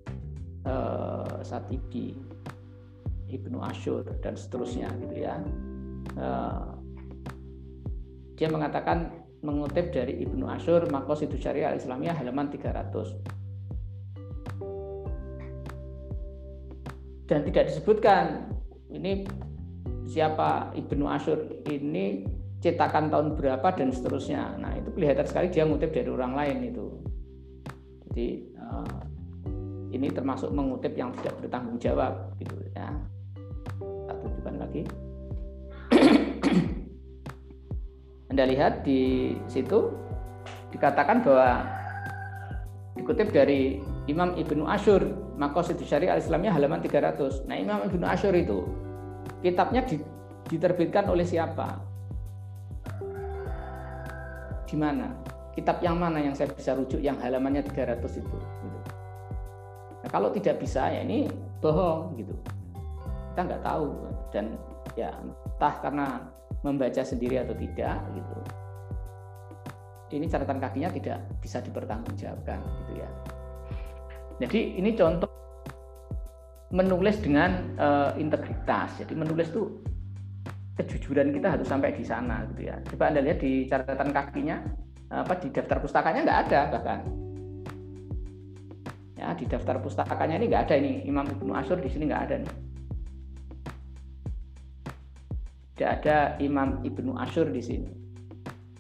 uh, 0.67 1.39
Satibi, 1.41 2.19
Ibnu 3.31 3.63
Ashur 3.63 4.03
dan 4.19 4.35
seterusnya 4.35 4.91
gitu 4.99 5.15
ya. 5.15 5.39
Uh, 6.19 6.75
dia 8.37 8.51
mengatakan 8.51 9.25
mengutip 9.41 9.95
dari 9.95 10.21
Ibnu 10.27 10.45
Ashur 10.45 10.85
Maqasidus 10.91 11.41
Syariah 11.41 11.73
Islamiyah 11.73 12.19
halaman 12.19 12.51
300 12.51 13.37
dan 17.27 17.43
tidak 17.43 17.69
disebutkan 17.69 18.47
ini 18.89 19.27
siapa 20.07 20.71
Ibnu 20.73 21.05
Ashur 21.11 21.59
ini 21.67 22.23
cetakan 22.63 23.11
tahun 23.11 23.37
berapa 23.37 23.67
dan 23.75 23.93
seterusnya. 23.93 24.57
Nah 24.57 24.73
itu 24.79 24.89
kelihatan 24.95 25.27
sekali 25.27 25.51
dia 25.51 25.67
mengutip 25.67 25.93
dari 25.93 26.09
orang 26.09 26.33
lain 26.33 26.57
itu. 26.71 26.87
Jadi 28.09 28.27
uh, 28.57 28.97
ini 29.91 30.11
termasuk 30.11 30.51
mengutip 30.51 30.95
yang 30.95 31.11
tidak 31.19 31.35
bertanggung 31.39 31.79
jawab 31.79 32.31
gitu 32.41 32.55
ya 32.75 32.91
tak 34.07 34.17
tunjukkan 34.23 34.55
lagi 34.59 34.81
anda 38.31 38.43
lihat 38.43 38.83
di 38.83 39.31
situ 39.47 39.91
dikatakan 40.71 41.23
bahwa 41.23 41.63
dikutip 42.97 43.31
dari 43.31 43.79
Imam 44.07 44.35
Ibnu 44.35 44.67
Ashur 44.67 45.03
Maqasid 45.37 45.77
Syariah 45.85 46.17
Al-Islamiyah 46.17 46.57
halaman 46.57 46.81
300. 46.81 47.45
Nah, 47.45 47.55
Imam 47.55 47.85
Ibnu 47.85 48.05
Ashur 48.07 48.33
itu 48.33 48.65
kitabnya 49.45 49.85
diterbitkan 50.49 51.05
oleh 51.11 51.27
siapa? 51.27 51.77
Di 54.65 54.75
mana? 54.75 55.13
Kitab 55.53 55.81
yang 55.85 56.01
mana 56.01 56.21
yang 56.21 56.33
saya 56.33 56.49
bisa 56.53 56.73
rujuk 56.73 57.01
yang 57.01 57.17
halamannya 57.21 57.65
300 57.65 58.01
itu 58.17 58.21
gitu. 58.21 58.76
Nah, 60.07 60.23
kalau 60.23 60.31
tidak 60.31 60.63
bisa 60.63 60.87
ya 60.87 61.03
ini 61.03 61.27
bohong 61.59 62.15
gitu. 62.15 62.31
Kita 63.35 63.43
nggak 63.43 63.59
tahu 63.59 63.91
dan 64.31 64.55
ya 64.95 65.11
entah 65.19 65.75
karena 65.83 66.23
membaca 66.63 67.03
sendiri 67.03 67.43
atau 67.43 67.51
tidak 67.59 67.99
gitu. 68.15 68.35
Ini 70.15 70.31
catatan 70.31 70.63
kakinya 70.63 70.95
tidak 70.95 71.19
bisa 71.43 71.59
dipertanggungjawabkan 71.59 72.55
gitu 72.55 73.03
ya. 73.03 73.09
Jadi 74.47 74.79
ini 74.79 74.95
contoh 74.95 75.27
menulis 76.71 77.19
dengan 77.19 77.75
uh, 77.75 78.15
integritas. 78.15 79.03
Jadi 79.03 79.11
menulis 79.11 79.51
itu 79.51 79.75
kejujuran 80.79 81.35
kita 81.35 81.59
harus 81.59 81.67
sampai 81.67 81.91
di 81.91 82.07
sana 82.07 82.47
gitu 82.55 82.71
ya. 82.71 82.79
Coba 82.87 83.11
anda 83.11 83.19
lihat 83.19 83.43
di 83.43 83.67
catatan 83.67 84.15
kakinya 84.15 84.63
apa 85.11 85.35
di 85.35 85.51
daftar 85.51 85.83
pustakanya 85.83 86.23
nggak 86.23 86.39
ada 86.47 86.61
bahkan 86.71 87.26
ya 89.17 89.33
di 89.33 89.49
daftar 89.49 89.81
pustakanya 89.81 90.37
ini 90.37 90.45
nggak 90.47 90.63
ada 90.69 90.75
ini 90.77 91.03
Imam 91.09 91.25
Ibnu 91.25 91.51
Asyur 91.57 91.81
di 91.81 91.89
sini 91.89 92.05
nggak 92.05 92.23
ada 92.29 92.35
nih 92.45 92.53
tidak 95.77 96.01
ada 96.01 96.33
Imam 96.41 96.81
Ibnu 96.81 97.13
Asyur 97.21 97.53
di 97.53 97.61
sini. 97.61 97.85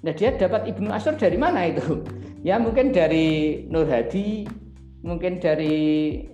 Nah 0.01 0.13
dia 0.17 0.33
dapat 0.33 0.65
Ibnu 0.65 0.89
Asyur 0.89 1.13
dari 1.13 1.37
mana 1.37 1.69
itu? 1.69 2.01
Ya 2.41 2.57
mungkin 2.57 2.89
dari 2.89 3.65
Nur 3.69 3.85
Hadi, 3.85 4.49
mungkin 5.05 5.37
dari 5.37 5.77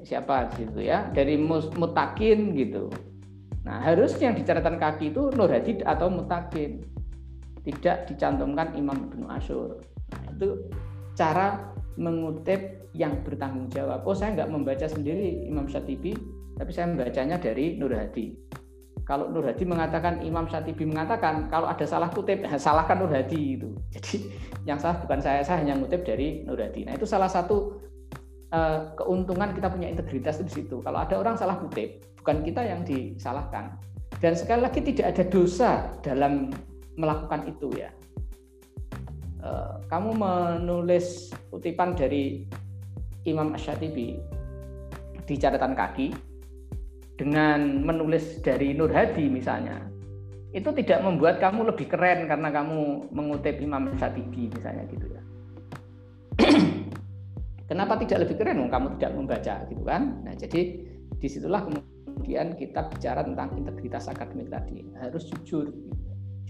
siapa 0.07 0.51
gitu 0.55 0.79
ya, 0.79 1.11
dari 1.11 1.35
Mutakin 1.35 2.55
gitu. 2.55 2.87
Nah 3.67 3.83
harusnya 3.83 4.31
yang 4.31 4.39
di 4.39 4.43
catatan 4.47 4.79
kaki 4.79 5.11
itu 5.11 5.35
Nur 5.35 5.51
Hadi 5.51 5.83
atau 5.83 6.07
Mutakin, 6.07 6.79
tidak 7.67 8.07
dicantumkan 8.07 8.71
Imam 8.79 9.11
Ibnu 9.11 9.27
Asyur. 9.35 9.83
Nah 10.15 10.23
itu 10.31 10.63
cara 11.19 11.72
mengutip 11.97 12.89
yang 12.93 13.21
bertanggung 13.25 13.69
jawab. 13.73 14.05
Oh 14.05 14.13
saya 14.13 14.33
nggak 14.37 14.49
membaca 14.49 14.85
sendiri 14.85 15.45
Imam 15.45 15.65
Syatibi, 15.65 16.13
tapi 16.57 16.71
saya 16.73 16.89
membacanya 16.89 17.37
dari 17.41 17.77
Nur 17.77 17.93
Hadi. 17.93 18.33
Kalau 19.03 19.27
Nur 19.29 19.43
Hadi 19.43 19.65
mengatakan 19.65 20.23
Imam 20.23 20.47
Syatibi 20.47 20.87
mengatakan 20.87 21.49
kalau 21.49 21.67
ada 21.67 21.83
salah 21.83 22.09
kutip 22.13 22.45
salahkan 22.63 22.97
Nur 23.01 23.11
Hadi 23.11 23.59
itu 23.59 23.69
jadi 23.91 24.15
yang 24.63 24.79
salah 24.79 25.01
bukan 25.03 25.19
saya 25.19 25.43
saya 25.43 25.59
hanya 25.61 25.75
ngutip 25.77 26.05
dari 26.05 26.45
Nur 26.45 26.57
Hadi. 26.57 26.85
Nah 26.87 26.93
itu 26.95 27.05
salah 27.09 27.27
satu 27.27 27.81
uh, 28.53 28.93
keuntungan 28.95 29.51
kita 29.53 29.67
punya 29.69 29.89
integritas 29.89 30.39
di 30.39 30.49
situ. 30.49 30.79
Kalau 30.81 30.99
ada 31.01 31.17
orang 31.17 31.35
salah 31.35 31.57
kutip 31.57 32.05
bukan 32.21 32.45
kita 32.45 32.61
yang 32.63 32.85
disalahkan. 32.85 33.75
Dan 34.21 34.39
sekali 34.39 34.63
lagi 34.63 34.79
tidak 34.79 35.17
ada 35.17 35.23
dosa 35.27 35.71
dalam 35.99 36.47
melakukan 36.95 37.49
itu 37.49 37.73
ya 37.75 37.89
kamu 39.91 40.09
menulis 40.15 41.35
kutipan 41.51 41.93
dari 41.93 42.47
Imam 43.27 43.51
Ash-Shatibi 43.55 44.07
di 45.23 45.35
catatan 45.39 45.75
kaki 45.75 46.07
dengan 47.15 47.83
menulis 47.83 48.39
dari 48.43 48.75
Nur 48.75 48.91
Hadi 48.91 49.27
misalnya 49.27 49.79
itu 50.53 50.69
tidak 50.77 51.01
membuat 51.01 51.41
kamu 51.41 51.73
lebih 51.73 51.89
keren 51.89 52.29
karena 52.29 52.49
kamu 52.53 53.09
mengutip 53.09 53.57
Imam 53.57 53.89
Shatibi 53.97 54.53
misalnya 54.53 54.85
gitu 54.85 55.07
ya. 55.09 55.21
Kenapa 57.69 57.97
tidak 57.97 58.27
lebih 58.27 58.37
keren? 58.37 58.69
Kamu 58.69 59.01
tidak 59.01 59.11
membaca 59.17 59.55
gitu 59.65 59.81
kan? 59.81 60.21
Nah 60.21 60.33
jadi 60.37 60.61
di 61.17 61.27
situlah 61.27 61.65
kemudian 61.65 62.53
kita 62.53 62.85
bicara 62.85 63.25
tentang 63.25 63.49
integritas 63.57 64.05
akademik 64.05 64.53
tadi. 64.53 64.85
Harus 65.01 65.25
jujur 65.41 65.73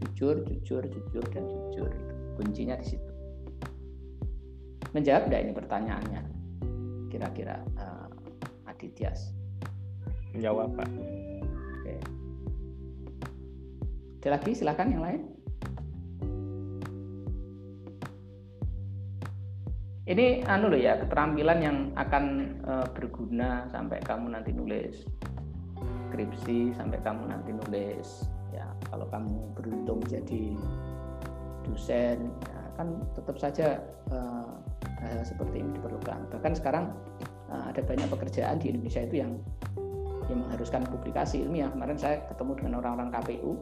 jujur 0.03 0.43
jujur 0.51 0.83
jujur 0.83 1.23
dan 1.31 1.43
jujur 1.47 1.87
itu 1.87 2.12
kuncinya 2.37 2.75
di 2.77 2.85
situ. 2.85 3.11
Menjawab 4.93 5.29
tidak 5.29 5.41
ini 5.41 5.53
pertanyaannya? 5.53 6.21
Kira-kira 7.09 7.61
uh, 7.77 8.09
Adityas 8.69 9.33
menjawab 10.33 10.73
pak. 10.73 10.89
Oke. 11.81 11.95
Ada 14.21 14.27
lagi? 14.39 14.51
Silakan 14.57 14.89
yang 14.93 15.03
lain. 15.05 15.21
Ini 20.03 20.43
anu 20.51 20.67
loh 20.67 20.75
ya 20.75 20.99
keterampilan 20.99 21.59
yang 21.63 21.77
akan 21.95 22.59
uh, 22.67 22.87
berguna 22.91 23.71
sampai 23.71 24.03
kamu 24.03 24.35
nanti 24.35 24.51
nulis 24.51 25.07
skripsi 26.13 26.77
sampai 26.77 26.99
kamu 27.01 27.31
nanti 27.31 27.55
nulis 27.55 28.29
ya 28.53 28.67
kalau 28.91 29.09
kamu 29.09 29.49
beruntung 29.57 30.03
jadi 30.05 30.53
dosen 31.65 32.29
ya, 32.29 32.61
kan 32.75 32.87
tetap 33.15 33.35
saja 33.39 33.67
uh, 34.11 34.53
hal 35.03 35.23
seperti 35.23 35.63
ini 35.63 35.75
diperlukan 35.79 36.19
bahkan 36.31 36.53
sekarang 36.55 36.85
uh, 37.51 37.69
ada 37.71 37.81
banyak 37.83 38.07
pekerjaan 38.07 38.59
di 38.59 38.71
Indonesia 38.71 39.03
itu 39.03 39.23
yang 39.23 39.31
yang 40.31 40.39
mengharuskan 40.47 40.87
publikasi 40.87 41.43
ilmiah 41.43 41.67
kemarin 41.71 41.99
saya 41.99 42.23
ketemu 42.31 42.51
dengan 42.55 42.73
orang-orang 42.79 43.11
KPU 43.11 43.59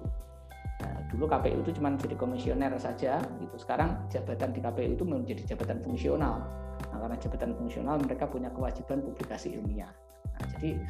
Nah, 0.81 0.97
dulu 1.13 1.29
KPU 1.29 1.61
itu 1.61 1.71
cuma 1.77 1.93
jadi 1.93 2.15
komisioner 2.17 2.73
saja, 2.81 3.21
gitu. 3.37 3.55
Sekarang 3.61 4.09
jabatan 4.09 4.49
di 4.49 4.59
KPU 4.59 4.91
itu 4.97 5.05
menjadi 5.05 5.53
jabatan 5.53 5.77
fungsional. 5.85 6.41
Nah, 6.89 6.97
karena 6.97 7.17
jabatan 7.21 7.53
fungsional 7.53 8.01
mereka 8.01 8.25
punya 8.25 8.49
kewajiban 8.49 9.05
publikasi 9.05 9.53
ilmiah. 9.53 9.93
Nah, 10.33 10.43
jadi 10.57 10.81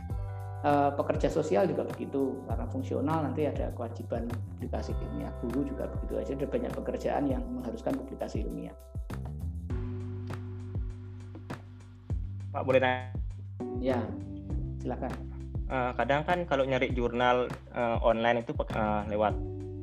eh, 0.61 0.91
pekerja 0.95 1.27
sosial 1.27 1.65
juga 1.67 1.85
begitu, 1.85 2.41
karena 2.45 2.65
fungsional 2.69 3.19
nanti 3.25 3.49
ada 3.49 3.73
kewajiban 3.73 4.29
publikasi 4.57 4.95
ilmiah. 4.97 5.31
Guru 5.41 5.65
juga 5.67 5.89
begitu 5.89 6.13
aja, 6.21 6.31
ada 6.37 6.47
banyak 6.47 6.71
pekerjaan 6.71 7.23
yang 7.27 7.43
mengharuskan 7.49 7.93
publikasi 7.97 8.45
ilmiah. 8.45 8.75
Pak 12.51 12.63
boleh 12.67 12.83
nanya? 12.83 13.09
Ya, 13.79 13.99
silakan. 14.83 15.11
Uh, 15.71 15.95
kadang 15.95 16.27
kan 16.27 16.43
kalau 16.43 16.67
nyari 16.67 16.91
jurnal 16.91 17.47
uh, 17.71 17.95
online 18.03 18.43
itu 18.43 18.51
uh, 18.75 19.07
lewat 19.07 19.31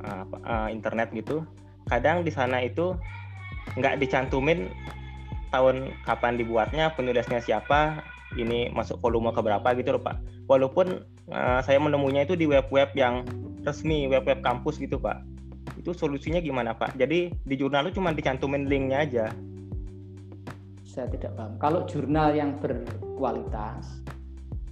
uh, 0.04 0.24
uh, 0.44 0.68
internet 0.68 1.08
gitu 1.16 1.48
kadang 1.88 2.20
di 2.20 2.28
sana 2.28 2.60
itu 2.60 2.92
nggak 3.80 3.96
dicantumin 4.04 4.68
tahun 5.48 5.96
kapan 6.04 6.36
dibuatnya 6.36 6.92
penulisnya 6.92 7.40
siapa 7.40 8.04
ini 8.38 8.70
masuk 8.70 8.98
volume 9.02 9.34
ke 9.34 9.40
berapa 9.42 9.68
gitu 9.74 9.98
loh 9.98 10.02
pak 10.02 10.16
walaupun 10.46 11.02
uh, 11.34 11.60
saya 11.62 11.82
menemunya 11.82 12.24
itu 12.24 12.38
di 12.38 12.46
web-web 12.46 12.94
yang 12.94 13.26
resmi 13.66 14.06
web-web 14.06 14.40
kampus 14.40 14.78
gitu 14.78 14.96
pak 14.98 15.20
itu 15.76 15.90
solusinya 15.94 16.38
gimana 16.38 16.74
pak 16.74 16.94
jadi 16.94 17.30
di 17.34 17.54
jurnal 17.58 17.90
itu 17.90 17.98
cuma 17.98 18.14
dicantumin 18.14 18.70
linknya 18.70 18.98
aja 19.04 19.26
saya 20.86 21.06
tidak 21.10 21.34
paham 21.36 21.54
kalau 21.60 21.84
jurnal 21.84 22.32
yang 22.34 22.56
berkualitas 22.58 24.02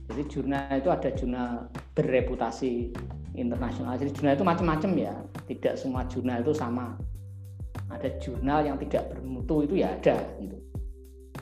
jadi 0.06 0.22
jurnal 0.30 0.70
itu 0.78 0.90
ada 0.90 1.10
jurnal 1.12 1.50
berreputasi 1.98 2.94
internasional. 3.36 3.94
Jadi 3.98 4.10
jurnal 4.16 4.34
itu 4.34 4.46
macam-macam 4.46 4.90
ya. 4.96 5.14
Tidak 5.46 5.74
semua 5.78 6.06
jurnal 6.06 6.42
itu 6.42 6.54
sama. 6.54 6.94
Ada 7.90 8.18
jurnal 8.18 8.66
yang 8.66 8.76
tidak 8.82 9.14
bermutu 9.14 9.62
itu 9.62 9.84
ya 9.84 9.94
ada 9.94 10.18
gitu. 10.42 10.58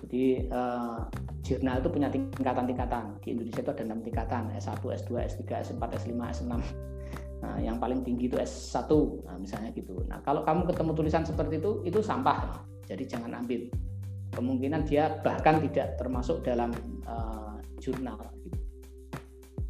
Jadi 0.05 0.25
eh, 0.49 0.99
jurnal 1.45 1.85
itu 1.85 1.89
punya 1.93 2.09
tingkatan-tingkatan. 2.09 3.21
Di 3.21 3.37
Indonesia 3.37 3.61
itu 3.61 3.71
ada 3.71 3.85
enam 3.85 4.01
tingkatan, 4.01 4.43
S1, 4.57 4.81
S2, 4.81 5.13
S3, 5.29 5.43
S4, 5.61 5.83
S5, 6.01 6.13
S6. 6.17 6.53
Nah, 7.45 7.61
yang 7.61 7.77
paling 7.77 8.01
tinggi 8.01 8.33
itu 8.33 8.41
S1, 8.41 8.89
nah, 9.29 9.37
misalnya 9.37 9.69
gitu. 9.77 10.01
Nah, 10.09 10.25
kalau 10.25 10.41
kamu 10.49 10.65
ketemu 10.73 10.91
tulisan 10.97 11.23
seperti 11.29 11.61
itu, 11.61 11.85
itu 11.85 12.01
sampah. 12.01 12.65
Jadi 12.89 13.05
jangan 13.05 13.45
ambil. 13.45 13.69
Kemungkinan 14.33 14.89
dia 14.89 15.21
bahkan 15.21 15.61
tidak 15.69 16.01
termasuk 16.01 16.41
dalam 16.41 16.73
uh, 17.05 17.61
jurnal. 17.79 18.17
Gitu. 18.41 18.59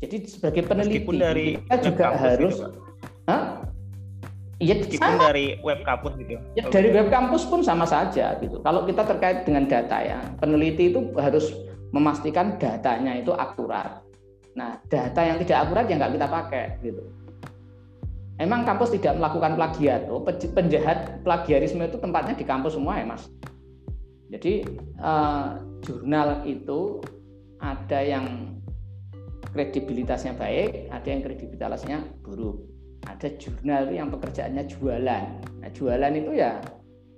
Jadi 0.07 0.17
sebagai 0.31 0.63
peneliti 0.65 1.03
Meskipun 1.03 1.17
dari 1.19 1.47
kita 1.59 1.77
juga 1.83 2.07
harus, 2.15 2.55
gitu, 2.63 2.71
Iya, 4.65 4.75
meskipun 4.81 5.13
sama. 5.13 5.23
dari 5.29 5.47
web 5.61 5.81
kampus 5.85 6.13
gitu. 6.17 6.41
Ya, 6.57 6.65
okay. 6.65 6.73
dari 6.73 6.89
web 6.97 7.09
kampus 7.13 7.45
pun 7.45 7.61
sama 7.61 7.85
saja 7.85 8.41
gitu. 8.41 8.65
Kalau 8.65 8.89
kita 8.89 9.05
terkait 9.05 9.45
dengan 9.45 9.69
data 9.69 10.01
ya, 10.01 10.25
peneliti 10.41 10.89
itu 10.89 11.13
harus 11.21 11.53
memastikan 11.93 12.57
datanya 12.57 13.13
itu 13.21 13.37
akurat. 13.37 14.01
Nah, 14.57 14.81
data 14.89 15.21
yang 15.21 15.37
tidak 15.45 15.69
akurat 15.69 15.85
ya 15.85 16.01
nggak 16.01 16.17
kita 16.17 16.27
pakai 16.33 16.65
gitu. 16.81 17.05
Emang 18.41 18.67
kampus 18.67 18.91
tidak 18.97 19.15
melakukan 19.21 19.55
plagiat, 19.55 20.11
oh, 20.11 20.19
penjahat 20.27 21.23
plagiarisme 21.23 21.87
itu 21.87 22.01
tempatnya 22.03 22.35
di 22.35 22.43
kampus 22.43 22.75
semua 22.75 22.99
ya 22.99 23.07
mas. 23.07 23.31
Jadi 24.33 24.67
eh, 24.99 25.47
jurnal 25.87 26.43
itu 26.43 26.99
ada 27.63 28.01
yang 28.03 28.59
kredibilitasnya 29.55 30.35
baik, 30.35 30.91
ada 30.91 31.07
yang 31.07 31.23
kredibilitasnya 31.23 32.03
buruk. 32.27 32.74
Ada 33.05 33.37
jurnal 33.37 33.93
yang 33.93 34.09
pekerjaannya 34.09 34.65
jualan. 34.69 35.25
Nah, 35.61 35.71
jualan 35.73 36.13
itu 36.17 36.33
ya 36.37 36.61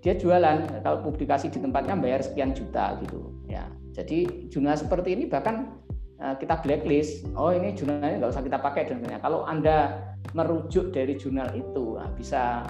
dia 0.02 0.14
jualan. 0.14 0.82
Kalau 0.82 0.98
publikasi 1.02 1.50
di 1.50 1.58
tempatnya 1.62 1.94
bayar 1.98 2.22
sekian 2.22 2.54
juta 2.54 2.98
gitu. 3.02 3.34
Ya, 3.46 3.70
jadi 3.94 4.48
jurnal 4.50 4.78
seperti 4.78 5.14
ini 5.14 5.30
bahkan 5.30 5.78
uh, 6.18 6.34
kita 6.38 6.62
blacklist. 6.62 7.26
Oh 7.38 7.54
ini 7.54 7.74
jurnalnya 7.74 8.22
nggak 8.22 8.32
usah 8.34 8.44
kita 8.44 8.58
pakai 8.58 8.90
dan. 8.90 9.02
Kalau 9.22 9.46
anda 9.46 10.02
merujuk 10.34 10.90
dari 10.90 11.14
jurnal 11.14 11.48
itu, 11.54 11.96
nah, 11.96 12.10
bisa 12.12 12.66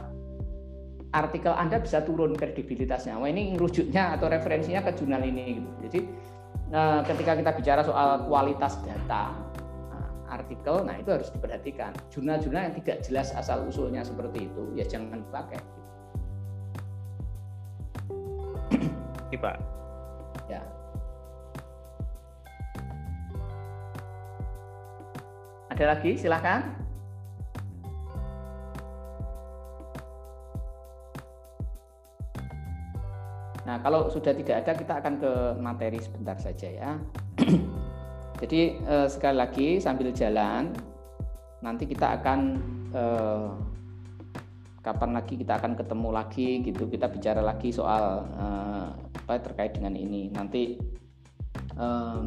artikel 1.17 1.53
Anda 1.57 1.81
bisa 1.81 2.05
turun 2.05 2.37
kredibilitasnya. 2.37 3.17
Wah 3.17 3.29
ini 3.33 3.57
rujuknya 3.57 4.17
atau 4.19 4.29
referensinya 4.29 4.85
ke 4.85 4.93
jurnal 5.01 5.25
ini. 5.25 5.61
Gitu. 5.61 5.71
Jadi 5.89 6.01
nah, 6.69 7.01
ketika 7.07 7.33
kita 7.41 7.51
bicara 7.57 7.81
soal 7.81 8.29
kualitas 8.29 8.77
data, 8.85 9.33
artikel, 10.29 10.83
nah 10.83 10.99
itu 10.99 11.11
harus 11.13 11.29
diperhatikan. 11.31 11.95
Jurnal-jurnal 12.11 12.71
yang 12.71 12.77
tidak 12.83 13.07
jelas 13.07 13.31
asal 13.35 13.65
usulnya 13.67 14.03
seperti 14.03 14.51
itu, 14.51 14.63
ya 14.75 14.85
jangan 14.87 15.23
dipakai. 15.23 15.59
Iya 19.31 19.39
Pak. 19.43 19.57
Ya. 20.47 20.63
Ada 25.75 25.85
lagi? 25.93 26.15
Silahkan. 26.15 26.87
Nah, 33.67 33.83
kalau 33.83 34.07
sudah 34.07 34.31
tidak 34.31 34.63
ada, 34.63 34.73
kita 34.79 34.95
akan 35.03 35.15
ke 35.19 35.33
materi 35.59 35.99
sebentar 35.99 36.39
saja 36.39 36.71
ya. 36.71 36.91
Jadi 38.37 38.77
eh, 38.77 39.09
sekali 39.09 39.37
lagi 39.37 39.69
sambil 39.81 40.13
jalan 40.13 40.73
nanti 41.65 41.89
kita 41.89 42.21
akan 42.21 42.41
eh, 42.93 43.51
kapan 44.85 45.11
lagi 45.19 45.35
kita 45.41 45.57
akan 45.57 45.73
ketemu 45.75 46.09
lagi 46.13 46.49
gitu. 46.61 46.85
Kita 46.87 47.09
bicara 47.09 47.41
lagi 47.41 47.73
soal 47.73 48.29
eh, 48.37 48.87
apa 49.25 49.41
terkait 49.41 49.73
dengan 49.73 49.97
ini. 49.97 50.29
Nanti 50.37 50.77
eh, 51.81 52.23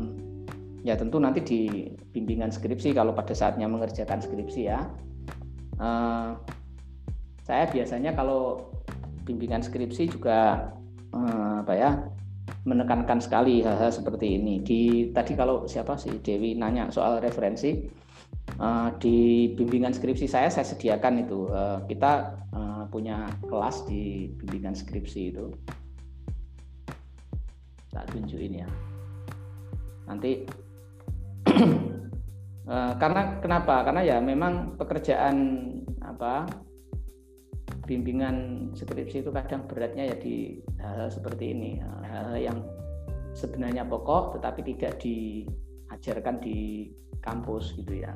ya 0.82 0.98
tentu 0.98 1.22
nanti 1.22 1.46
di 1.46 1.62
bimbingan 2.10 2.50
skripsi 2.50 2.96
kalau 2.98 3.14
pada 3.14 3.38
saatnya 3.38 3.70
mengerjakan 3.70 4.18
skripsi 4.18 4.62
ya. 4.66 4.90
Eh, 5.78 6.30
saya 7.46 7.66
biasanya 7.70 8.18
kalau 8.18 8.74
bimbingan 9.30 9.62
skripsi 9.62 10.10
juga 10.10 10.74
eh, 11.14 11.56
apa 11.62 11.74
ya 11.78 11.92
menekankan 12.68 13.20
sekali 13.24 13.62
hal-hal 13.64 13.92
seperti 13.92 14.38
ini. 14.38 14.62
Di 14.62 15.12
tadi 15.16 15.34
kalau 15.34 15.66
siapa 15.66 15.96
sih 15.96 16.20
Dewi 16.22 16.56
nanya 16.56 16.92
soal 16.94 17.24
referensi 17.24 17.76
uh, 18.60 18.90
di 18.98 19.50
bimbingan 19.56 19.94
skripsi 19.96 20.26
saya 20.26 20.50
saya 20.52 20.66
sediakan 20.68 21.26
itu 21.26 21.50
uh, 21.50 21.82
kita 21.86 22.36
uh, 22.54 22.84
punya 22.90 23.30
kelas 23.46 23.86
di 23.90 24.32
bimbingan 24.38 24.76
skripsi 24.76 25.22
itu. 25.34 25.46
Tak 27.90 28.06
tunjukin 28.14 28.66
ya. 28.66 28.68
Nanti 30.06 30.46
uh, 32.70 32.94
karena 33.02 33.42
kenapa? 33.42 33.82
Karena 33.86 34.02
ya 34.06 34.18
memang 34.22 34.78
pekerjaan 34.78 35.36
apa 36.00 36.46
bimbingan 37.90 38.70
skripsi 38.78 39.26
itu 39.26 39.34
kadang 39.34 39.66
beratnya 39.66 40.14
ya 40.14 40.16
di 40.22 40.62
hal, 40.78 40.94
-hal 40.94 41.10
seperti 41.10 41.58
ini 41.58 41.82
hal-hal 42.06 42.38
yang 42.38 42.58
sebenarnya 43.34 43.82
pokok 43.90 44.38
tetapi 44.38 44.62
tidak 44.78 45.02
diajarkan 45.02 46.38
di 46.38 46.90
kampus 47.26 47.74
gitu 47.74 48.06
ya. 48.06 48.14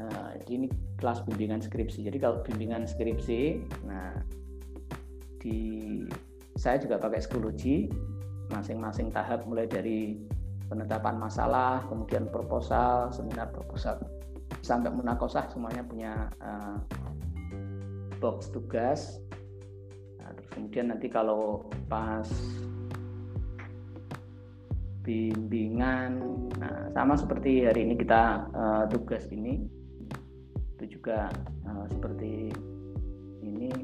Nah 0.00 0.32
ini 0.48 0.72
kelas 0.96 1.20
bimbingan 1.28 1.60
skripsi. 1.60 2.08
Jadi 2.08 2.16
kalau 2.16 2.40
bimbingan 2.40 2.88
skripsi 2.88 3.60
nah 3.84 4.16
di 5.44 5.58
saya 6.56 6.80
juga 6.80 6.96
pakai 6.96 7.20
psikologi 7.20 7.92
masing-masing 8.48 9.12
tahap 9.12 9.44
mulai 9.44 9.68
dari 9.68 10.16
penetapan 10.72 11.20
masalah 11.20 11.84
kemudian 11.90 12.28
proposal 12.32 13.12
seminar 13.12 13.52
proposal 13.52 13.98
sampai 14.62 14.94
munakosah 14.94 15.50
semuanya 15.50 15.82
punya 15.82 16.30
uh, 16.38 16.78
box 18.22 18.54
tugas. 18.54 19.18
Nah, 20.22 20.30
terus 20.38 20.48
kemudian 20.54 20.94
nanti 20.94 21.10
kalau 21.10 21.66
pas 21.90 22.30
bimbingan 25.02 26.22
nah 26.62 26.86
sama 26.94 27.18
seperti 27.18 27.66
hari 27.66 27.90
ini 27.90 27.98
kita 27.98 28.46
uh, 28.54 28.86
tugas 28.86 29.26
ini 29.34 29.66
itu 30.78 30.94
juga 30.94 31.26
uh, 31.66 31.90
seperti 31.90 32.54
ini. 33.42 33.74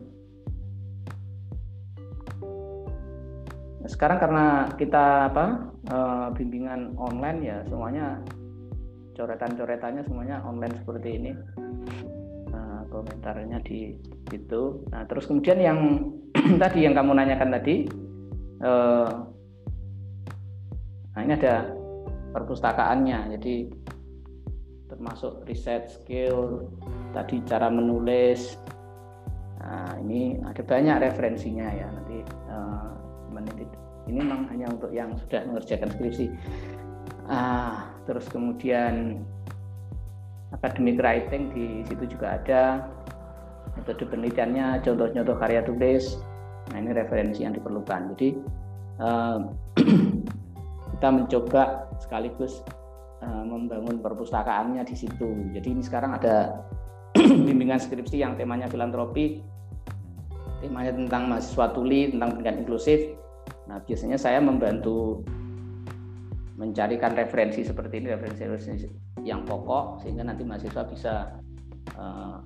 Nah, 3.82 3.90
sekarang 3.90 4.22
karena 4.22 4.46
kita 4.78 5.34
apa 5.34 5.74
uh, 5.90 6.30
bimbingan 6.38 6.94
online 6.94 7.38
ya 7.42 7.58
semuanya 7.66 8.22
coretan-coretannya 9.18 10.06
semuanya 10.06 10.38
online 10.46 10.78
seperti 10.78 11.18
ini 11.18 11.34
komentarnya 12.88 13.60
di 13.64 13.94
situ. 14.28 14.84
Nah, 14.92 15.04
terus 15.06 15.28
kemudian 15.28 15.58
yang 15.60 15.78
tadi 16.62 16.84
yang 16.84 16.96
kamu 16.96 17.12
nanyakan 17.16 17.50
tadi, 17.60 17.88
eh, 18.64 19.10
nah 21.14 21.20
ini 21.22 21.32
ada 21.36 21.72
perpustakaannya. 22.32 23.38
Jadi 23.38 23.54
termasuk 24.88 25.44
riset 25.44 25.92
skill, 25.92 26.68
tadi 27.12 27.44
cara 27.44 27.68
menulis. 27.68 28.56
Nah, 29.60 30.00
ini 30.00 30.40
ada 30.40 30.62
banyak 30.64 30.96
referensinya 31.04 31.68
ya. 31.72 31.88
Nanti 31.92 32.18
eh, 32.24 32.88
ini 34.08 34.24
memang 34.24 34.48
hanya 34.48 34.66
untuk 34.72 34.90
yang 34.90 35.12
sudah 35.20 35.44
mengerjakan 35.44 35.92
skripsi. 35.92 36.26
Ah, 37.28 37.92
terus 38.08 38.24
kemudian 38.32 39.20
academic 40.56 41.00
writing 41.00 41.52
di 41.52 41.66
situ 41.84 42.16
juga 42.16 42.40
ada. 42.40 42.62
Metode 43.76 44.04
penelitiannya 44.10 44.82
contoh-contoh 44.82 45.36
karya 45.38 45.60
tulis. 45.62 46.18
Nah 46.72 46.76
ini 46.82 46.90
referensi 46.92 47.46
yang 47.46 47.54
diperlukan. 47.54 48.16
Jadi 48.16 48.28
uh, 49.00 49.38
kita 50.98 51.08
mencoba 51.14 51.86
sekaligus 52.02 52.64
uh, 53.22 53.44
membangun 53.44 54.02
perpustakaannya 54.02 54.82
di 54.82 54.96
situ. 54.98 55.52
Jadi 55.54 55.68
ini 55.78 55.82
sekarang 55.84 56.16
ada 56.18 56.64
bimbingan 57.46 57.78
skripsi 57.78 58.20
yang 58.20 58.34
temanya 58.34 58.66
filantropi 58.66 59.40
temanya 60.58 60.92
tentang 60.94 61.30
mahasiswa 61.30 61.66
tuli 61.70 62.10
tentang 62.10 62.34
pendidikan 62.34 62.56
inklusif. 62.62 63.00
Nah 63.70 63.78
biasanya 63.82 64.18
saya 64.18 64.42
membantu 64.42 65.22
mencarikan 66.58 67.14
referensi 67.14 67.62
seperti 67.62 68.02
ini 68.02 68.10
referensi-referensi 68.10 68.86
yang 69.22 69.46
pokok 69.46 70.02
sehingga 70.02 70.26
nanti 70.26 70.42
mahasiswa 70.42 70.82
bisa 70.90 71.14
uh, 71.94 72.42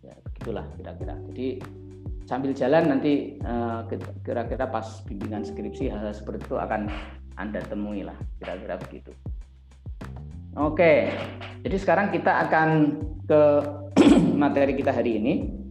ya 0.00 0.16
begitulah 0.24 0.64
kira-kira. 0.80 1.14
Jadi 1.28 1.60
sambil 2.24 2.56
jalan 2.56 2.96
nanti 2.96 3.36
uh, 3.44 3.84
kira-kira 4.24 4.64
pas 4.72 5.04
bimbingan 5.04 5.44
skripsi 5.44 5.92
hal, 5.92 6.00
hal 6.00 6.16
seperti 6.16 6.48
itu 6.48 6.56
akan 6.56 6.88
anda 7.36 7.60
temui 7.68 8.08
lah 8.08 8.16
kira-kira 8.40 8.80
begitu. 8.80 9.12
Oke 10.56 11.12
jadi 11.62 11.76
sekarang 11.78 12.10
kita 12.10 12.48
akan 12.48 12.68
ke 13.28 13.42
materi 14.42 14.74
kita 14.74 14.90
hari 14.90 15.20
ini 15.20 15.61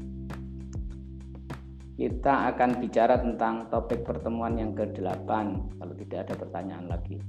kita 2.01 2.49
akan 2.49 2.81
bicara 2.81 3.21
tentang 3.21 3.69
topik 3.69 4.01
pertemuan 4.01 4.57
yang 4.57 4.73
ke-8 4.73 5.29
kalau 5.77 5.93
tidak 6.01 6.25
ada 6.25 6.33
pertanyaan 6.33 6.89
lagi. 6.89 7.21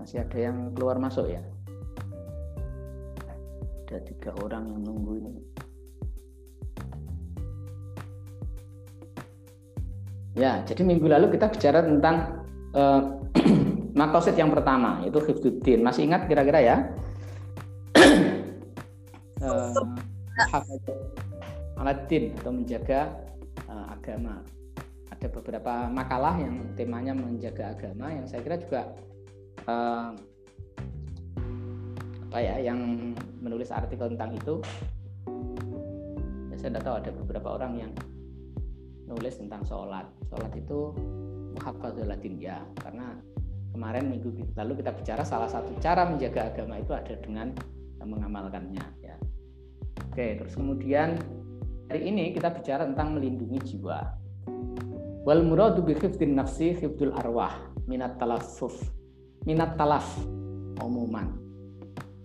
Masih 0.00 0.24
ada 0.24 0.38
yang 0.40 0.72
keluar 0.72 0.96
masuk 0.96 1.28
ya? 1.28 1.44
Ada 3.84 4.00
tiga 4.08 4.32
orang 4.40 4.72
yang 4.72 4.80
nunggu 4.88 5.12
ini. 5.20 5.57
Ya, 10.38 10.62
jadi 10.62 10.86
minggu 10.86 11.10
lalu 11.10 11.34
kita 11.34 11.50
bicara 11.50 11.82
tentang 11.82 12.46
uh, 12.70 13.18
makosid 13.98 14.38
yang 14.38 14.54
pertama, 14.54 15.02
yaitu 15.02 15.18
hifduddin. 15.18 15.82
Masih 15.82 16.06
ingat 16.06 16.30
kira-kira 16.30 16.62
ya? 16.62 16.76
uh, 19.42 19.74
Aladin 21.82 22.38
atau 22.38 22.54
menjaga 22.54 23.10
uh, 23.66 23.90
agama. 23.90 24.38
Ada 25.10 25.26
beberapa 25.26 25.90
makalah 25.90 26.38
yang 26.38 26.70
temanya 26.78 27.18
menjaga 27.18 27.74
agama 27.74 28.06
yang 28.14 28.22
saya 28.30 28.38
kira 28.38 28.62
juga 28.62 28.94
uh, 29.66 30.14
apa 32.30 32.38
ya 32.38 32.62
yang 32.62 33.10
menulis 33.42 33.74
artikel 33.74 34.06
tentang 34.14 34.38
itu. 34.38 34.54
Ya, 36.54 36.56
saya 36.62 36.78
tidak 36.78 36.86
tahu 36.86 36.94
ada 37.02 37.10
beberapa 37.10 37.48
orang 37.58 37.74
yang 37.82 37.90
nulis 39.08 39.40
tentang 39.40 39.64
sholat. 39.64 40.04
Sholat 40.28 40.52
itu 40.52 40.92
muhafadzulatin 41.56 42.36
ya, 42.38 42.60
karena 42.78 43.16
kemarin 43.72 44.12
minggu 44.12 44.30
lalu 44.54 44.84
kita 44.84 44.92
bicara 44.92 45.22
salah 45.24 45.48
satu 45.48 45.72
cara 45.80 46.04
menjaga 46.04 46.52
agama 46.52 46.76
itu 46.78 46.92
ada 46.92 47.14
dengan 47.18 47.50
mengamalkannya 48.04 48.84
ya. 49.02 49.16
Oke, 50.08 50.38
terus 50.38 50.54
kemudian 50.54 51.18
hari 51.88 52.08
ini 52.08 52.36
kita 52.36 52.52
bicara 52.52 52.86
tentang 52.86 53.16
melindungi 53.16 53.58
jiwa. 53.74 53.98
Wal 55.26 55.44
muradu 55.44 55.84
bi 55.84 55.92
khifdin 55.92 56.38
nafsi 56.38 56.72
khifdul 56.78 57.12
arwah 57.12 57.52
minat 57.84 58.16
talassuf 58.16 58.76
minat 59.44 59.76
talaf 59.76 60.06
umuman. 60.80 61.36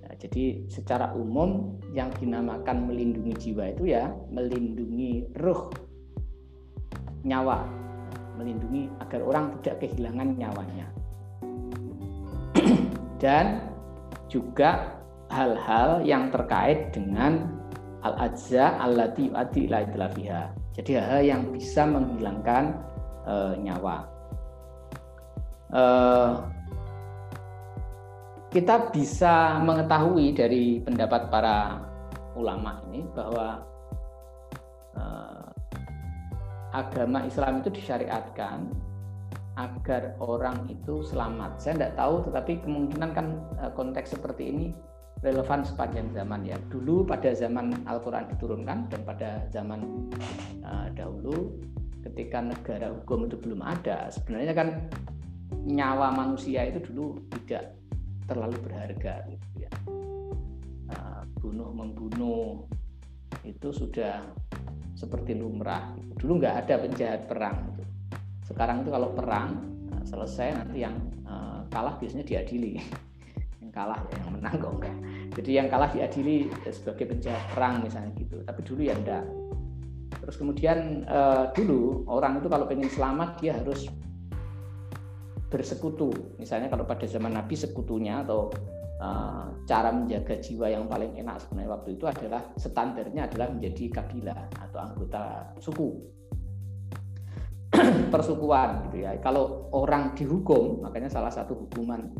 Ya, 0.06 0.12
jadi 0.28 0.65
secara 0.72 1.12
umum 1.15 1.80
yang 1.91 2.10
dinamakan 2.17 2.89
melindungi 2.89 3.34
jiwa 3.38 3.76
itu 3.76 3.91
ya 3.91 4.10
melindungi 4.32 5.30
ruh 5.38 5.69
nyawa 7.24 7.64
melindungi 8.36 8.92
agar 9.00 9.22
orang 9.24 9.46
tidak 9.62 9.88
kehilangan 9.88 10.36
nyawanya 10.36 10.88
dan 13.24 13.74
juga 14.28 15.00
hal-hal 15.34 16.06
yang 16.06 16.30
terkait 16.30 16.94
dengan 16.94 17.50
al-ajza 18.04 18.78
allati 18.78 19.32
yu'addi 19.32 19.72
ila 19.72 19.86
itlafiha. 19.88 20.44
Jadi 20.78 20.92
hal-hal 21.00 21.24
yang 21.24 21.42
bisa 21.50 21.88
menghilangkan 21.88 22.64
e, 23.26 23.36
nyawa. 23.64 23.98
E, 25.72 25.84
kita 28.54 28.94
bisa 28.94 29.58
mengetahui 29.64 30.36
dari 30.38 30.82
pendapat 30.84 31.32
para 31.34 31.82
ulama 32.38 32.82
ini 32.90 33.02
bahwa 33.14 33.66
agama 36.74 37.24
Islam 37.24 37.62
itu 37.62 37.70
disyariatkan 37.70 38.74
agar 39.54 40.18
orang 40.18 40.66
itu 40.66 41.06
selamat. 41.06 41.62
Saya 41.62 41.74
tidak 41.78 41.94
tahu, 42.02 42.16
tetapi 42.26 42.52
kemungkinan 42.66 43.10
kan 43.14 43.28
eh, 43.62 43.72
konteks 43.78 44.18
seperti 44.18 44.50
ini 44.50 44.68
relevan 45.24 45.64
sepanjang 45.64 46.12
zaman 46.12 46.44
ya. 46.44 46.58
Dulu 46.68 47.08
pada 47.08 47.32
zaman 47.32 47.72
Al-Quran 47.88 48.28
diturunkan 48.36 48.92
dan 48.92 49.02
pada 49.08 49.48
zaman 49.56 50.12
uh, 50.68 50.92
dahulu 50.92 51.56
ketika 52.04 52.44
negara 52.44 52.92
hukum 52.92 53.32
itu 53.32 53.40
belum 53.40 53.64
ada, 53.64 54.12
sebenarnya 54.12 54.52
kan 54.52 54.70
nyawa 55.64 56.12
manusia 56.12 56.68
itu 56.68 56.84
dulu 56.92 57.16
tidak 57.48 57.72
terlalu 58.28 58.60
berharga 58.68 59.24
gitu 59.32 59.48
ya. 59.64 59.72
Uh, 60.92 61.24
bunuh 61.40 61.72
membunuh 61.72 62.68
itu 63.48 63.72
sudah 63.72 64.20
seperti 64.94 65.38
lumrah. 65.38 65.94
Dulu 66.18 66.42
nggak 66.42 66.56
ada 66.66 66.76
penjahat 66.82 67.22
perang. 67.26 67.58
Gitu. 67.74 67.84
Sekarang 68.54 68.86
itu 68.86 68.90
kalau 68.94 69.10
perang 69.14 69.60
nah, 69.90 70.04
selesai 70.06 70.64
nanti 70.64 70.86
yang 70.86 70.96
uh, 71.26 71.66
kalah 71.70 71.98
biasanya 71.98 72.26
diadili. 72.26 72.78
yang 73.64 73.72
kalah 73.72 74.00
ya 74.12 74.16
yang 74.22 74.32
menang 74.36 74.56
kok 74.60 74.74
enggak 74.76 74.98
jadi 75.34 75.52
yang 75.64 75.68
kalah 75.72 75.90
diadili 75.90 76.52
sebagai 76.70 77.10
penjahat 77.10 77.44
perang 77.56 77.82
misalnya 77.82 78.12
gitu 78.20 78.38
tapi 78.44 78.60
dulu 78.62 78.82
ya 78.84 78.94
enggak 78.94 79.26
terus 80.20 80.36
kemudian 80.40 81.04
dulu 81.52 82.08
orang 82.08 82.40
itu 82.40 82.48
kalau 82.48 82.64
pengen 82.68 82.88
selamat 82.88 83.30
dia 83.44 83.56
harus 83.56 83.88
bersekutu 85.52 86.10
misalnya 86.42 86.72
kalau 86.72 86.88
pada 86.88 87.06
zaman 87.06 87.34
Nabi 87.34 87.54
sekutunya 87.54 88.24
atau 88.24 88.50
cara 89.68 89.89
menjaga 89.92 90.39
jiwa 90.39 90.68
yang 90.72 90.88
paling 90.88 91.16
enak 91.20 91.44
sebenarnya 91.44 91.72
waktu 91.76 91.89
itu 92.00 92.06
adalah 92.08 92.42
standarnya 92.56 93.28
adalah 93.28 93.48
menjadi 93.52 94.00
kabilah 94.00 94.39
atau 94.60 94.80
anggota 94.80 95.52
suku 95.60 95.89
persukuan 98.13 98.88
gitu 98.88 99.04
ya 99.04 99.18
kalau 99.20 99.68
orang 99.76 100.16
dihukum 100.16 100.84
makanya 100.86 101.10
salah 101.12 101.34
satu 101.34 101.58
hukuman 101.68 102.12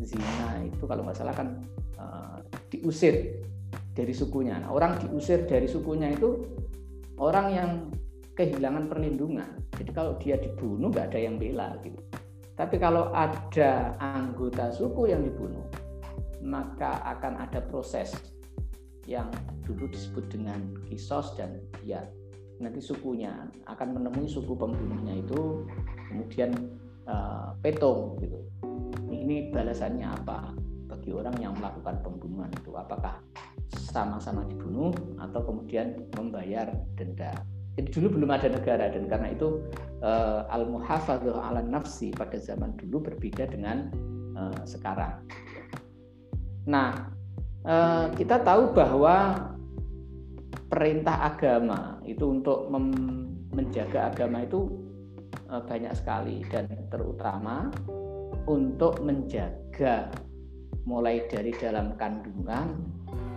zina 0.00 0.64
itu 0.64 0.84
kalau 0.88 1.06
nggak 1.06 1.18
salah 1.18 1.34
kan 1.34 1.62
uh, 1.98 2.42
diusir 2.72 3.44
dari 3.94 4.10
sukunya. 4.10 4.58
Nah, 4.58 4.74
orang 4.74 4.98
diusir 4.98 5.46
dari 5.46 5.70
sukunya 5.70 6.10
itu 6.10 6.42
orang 7.22 7.46
yang 7.54 7.70
kehilangan 8.34 8.90
perlindungan. 8.90 9.70
Jadi 9.78 9.90
kalau 9.94 10.18
dia 10.18 10.34
dibunuh 10.34 10.90
nggak 10.90 11.14
ada 11.14 11.20
yang 11.22 11.38
bela 11.38 11.78
gitu. 11.86 12.02
Tapi 12.54 12.78
kalau 12.78 13.10
ada 13.14 13.98
anggota 13.98 14.70
suku 14.70 15.10
yang 15.10 15.22
dibunuh, 15.22 15.62
maka 16.44 17.00
akan 17.16 17.40
ada 17.40 17.64
proses 17.64 18.12
yang 19.08 19.32
dulu 19.64 19.88
disebut 19.88 20.28
dengan 20.28 20.60
kisos 20.88 21.32
dan 21.36 21.60
dia 21.80 22.04
nanti 22.62 22.78
sukunya 22.78 23.48
akan 23.66 23.98
menemui 23.98 24.28
suku 24.30 24.54
pembunuhnya 24.54 25.18
itu 25.20 25.66
kemudian 26.12 26.54
uh, 27.08 27.56
petung 27.60 28.20
gitu. 28.22 28.38
Ini 29.10 29.50
balasannya 29.50 30.08
apa 30.24 30.52
bagi 30.88 31.10
orang 31.10 31.34
yang 31.40 31.52
melakukan 31.56 32.00
pembunuhan 32.04 32.52
itu? 32.54 32.76
Apakah 32.76 33.18
sama-sama 33.90 34.44
dibunuh 34.46 34.92
atau 35.18 35.40
kemudian 35.42 35.96
membayar 36.14 36.70
denda? 36.94 37.32
Jadi 37.74 37.90
dulu 37.90 38.20
belum 38.20 38.30
ada 38.30 38.46
negara 38.54 38.86
dan 38.86 39.10
karena 39.10 39.34
itu 39.34 39.58
uh, 40.06 40.46
al 40.46 40.70
muhafadzah 40.70 41.34
ala 41.34 41.58
nafsi 41.58 42.14
pada 42.14 42.38
zaman 42.38 42.78
dulu 42.78 43.10
berbeda 43.10 43.50
dengan 43.50 43.90
uh, 44.38 44.62
sekarang. 44.62 45.26
Nah, 46.64 47.12
uh, 47.68 48.08
kita 48.16 48.40
tahu 48.40 48.72
bahwa 48.72 49.50
perintah 50.72 51.28
agama 51.28 52.00
itu 52.08 52.24
untuk 52.24 52.72
menjaga 53.52 54.10
agama 54.10 54.42
itu 54.48 54.72
uh, 55.52 55.60
banyak 55.60 55.92
sekali 55.92 56.40
dan 56.48 56.68
terutama 56.88 57.68
untuk 58.48 59.00
menjaga 59.04 60.08
mulai 60.84 61.24
dari 61.32 61.52
dalam 61.56 61.96
kandungan, 61.96 62.76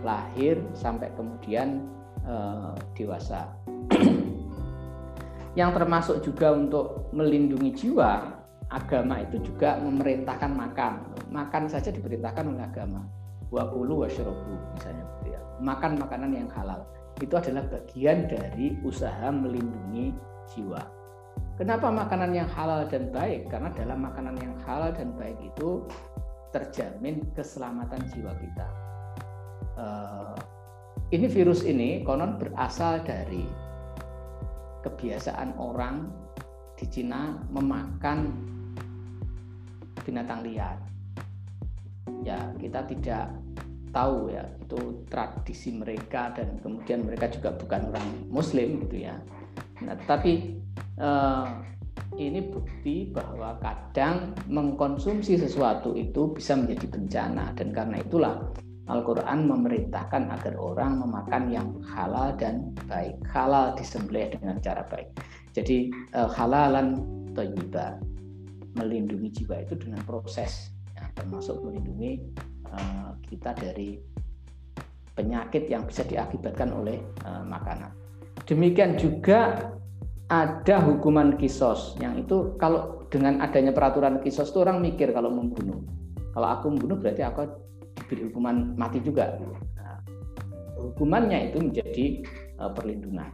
lahir 0.04 0.60
sampai 0.76 1.08
kemudian 1.16 1.84
uh, 2.28 2.76
dewasa. 2.96 3.48
Yang 5.58 5.70
termasuk 5.80 6.16
juga 6.22 6.52
untuk 6.52 7.08
melindungi 7.12 7.72
jiwa 7.72 8.36
agama 8.68 9.24
itu 9.24 9.40
juga 9.40 9.80
memerintahkan 9.80 10.52
makan 10.52 10.92
makan 11.32 11.72
saja 11.72 11.88
diperintahkan 11.88 12.44
oleh 12.52 12.62
agama 12.68 13.00
wa 13.48 13.64
kulu 13.68 14.04
washrobu 14.04 14.54
misalnya 14.76 15.04
gitu 15.20 15.36
ya. 15.36 15.40
Makan 15.60 15.98
makanan 15.98 16.30
yang 16.36 16.48
halal. 16.52 16.84
Itu 17.18 17.34
adalah 17.34 17.66
bagian 17.66 18.30
dari 18.30 18.78
usaha 18.86 19.28
melindungi 19.32 20.14
jiwa. 20.54 20.80
Kenapa 21.58 21.90
makanan 21.90 22.30
yang 22.30 22.46
halal 22.54 22.86
dan 22.86 23.10
baik? 23.10 23.50
Karena 23.50 23.74
dalam 23.74 24.06
makanan 24.06 24.38
yang 24.38 24.54
halal 24.62 24.94
dan 24.94 25.10
baik 25.18 25.34
itu 25.42 25.82
terjamin 26.54 27.26
keselamatan 27.34 27.98
jiwa 28.14 28.32
kita. 28.38 28.68
Uh, 29.74 30.38
ini 31.10 31.26
virus 31.26 31.66
ini 31.66 32.06
konon 32.06 32.38
berasal 32.38 33.02
dari 33.02 33.42
kebiasaan 34.86 35.58
orang 35.58 36.06
di 36.78 36.86
Cina 36.86 37.34
memakan 37.50 38.30
binatang 40.06 40.46
liar. 40.46 40.78
Ya, 42.24 42.38
kita 42.60 42.84
tidak 42.88 43.34
tahu 43.88 44.28
ya 44.28 44.44
itu 44.60 45.00
tradisi 45.08 45.72
mereka 45.72 46.36
dan 46.36 46.60
kemudian 46.60 47.08
mereka 47.08 47.32
juga 47.32 47.56
bukan 47.56 47.88
orang 47.88 48.08
muslim 48.28 48.84
gitu 48.84 49.08
ya. 49.08 49.16
Nah, 49.80 49.96
tapi 50.04 50.60
eh, 51.00 51.46
ini 52.18 52.40
bukti 52.52 53.08
bahwa 53.08 53.56
kadang 53.62 54.34
mengkonsumsi 54.50 55.38
sesuatu 55.40 55.94
itu 55.96 56.34
bisa 56.36 56.58
menjadi 56.58 56.86
bencana 56.90 57.44
dan 57.56 57.68
karena 57.72 57.96
itulah 58.02 58.36
Al-Quran 58.88 59.52
memerintahkan 59.52 60.32
agar 60.32 60.56
orang 60.56 61.04
memakan 61.04 61.52
yang 61.52 61.68
halal 61.84 62.32
dan 62.40 62.72
baik. 62.88 63.20
Halal 63.28 63.76
disembelih 63.76 64.32
dengan 64.32 64.56
cara 64.64 64.80
baik. 64.88 65.12
Jadi 65.52 65.92
uh, 66.16 66.24
halalan 66.32 66.96
toyiba 67.36 68.00
melindungi 68.80 69.28
jiwa 69.28 69.60
itu 69.60 69.76
dengan 69.76 70.00
proses, 70.08 70.72
ya, 70.98 71.06
termasuk 71.14 71.62
melindungi 71.62 72.26
uh, 72.66 73.14
kita 73.22 73.54
dari 73.54 74.02
penyakit 75.14 75.70
yang 75.70 75.86
bisa 75.86 76.02
diakibatkan 76.02 76.74
oleh 76.74 76.98
uh, 77.26 77.46
makanan. 77.46 77.94
Demikian 78.46 78.98
juga 78.98 79.70
ada 80.28 80.76
hukuman 80.84 81.38
kisos 81.40 81.96
yang 82.02 82.20
itu 82.20 82.54
kalau 82.60 83.08
dengan 83.08 83.40
adanya 83.40 83.72
peraturan 83.72 84.20
kisos 84.20 84.52
itu 84.52 84.60
orang 84.60 84.82
mikir 84.82 85.14
kalau 85.14 85.32
membunuh. 85.32 85.80
Kalau 86.36 86.48
aku 86.48 86.70
membunuh 86.70 87.00
berarti 87.00 87.22
aku 87.24 87.48
diberi 87.96 88.28
hukuman 88.28 88.76
mati 88.76 89.00
juga. 89.00 89.34
Nah, 89.74 89.98
hukumannya 90.76 91.50
itu 91.50 91.58
menjadi 91.58 92.06
uh, 92.60 92.70
perlindungan. 92.70 93.32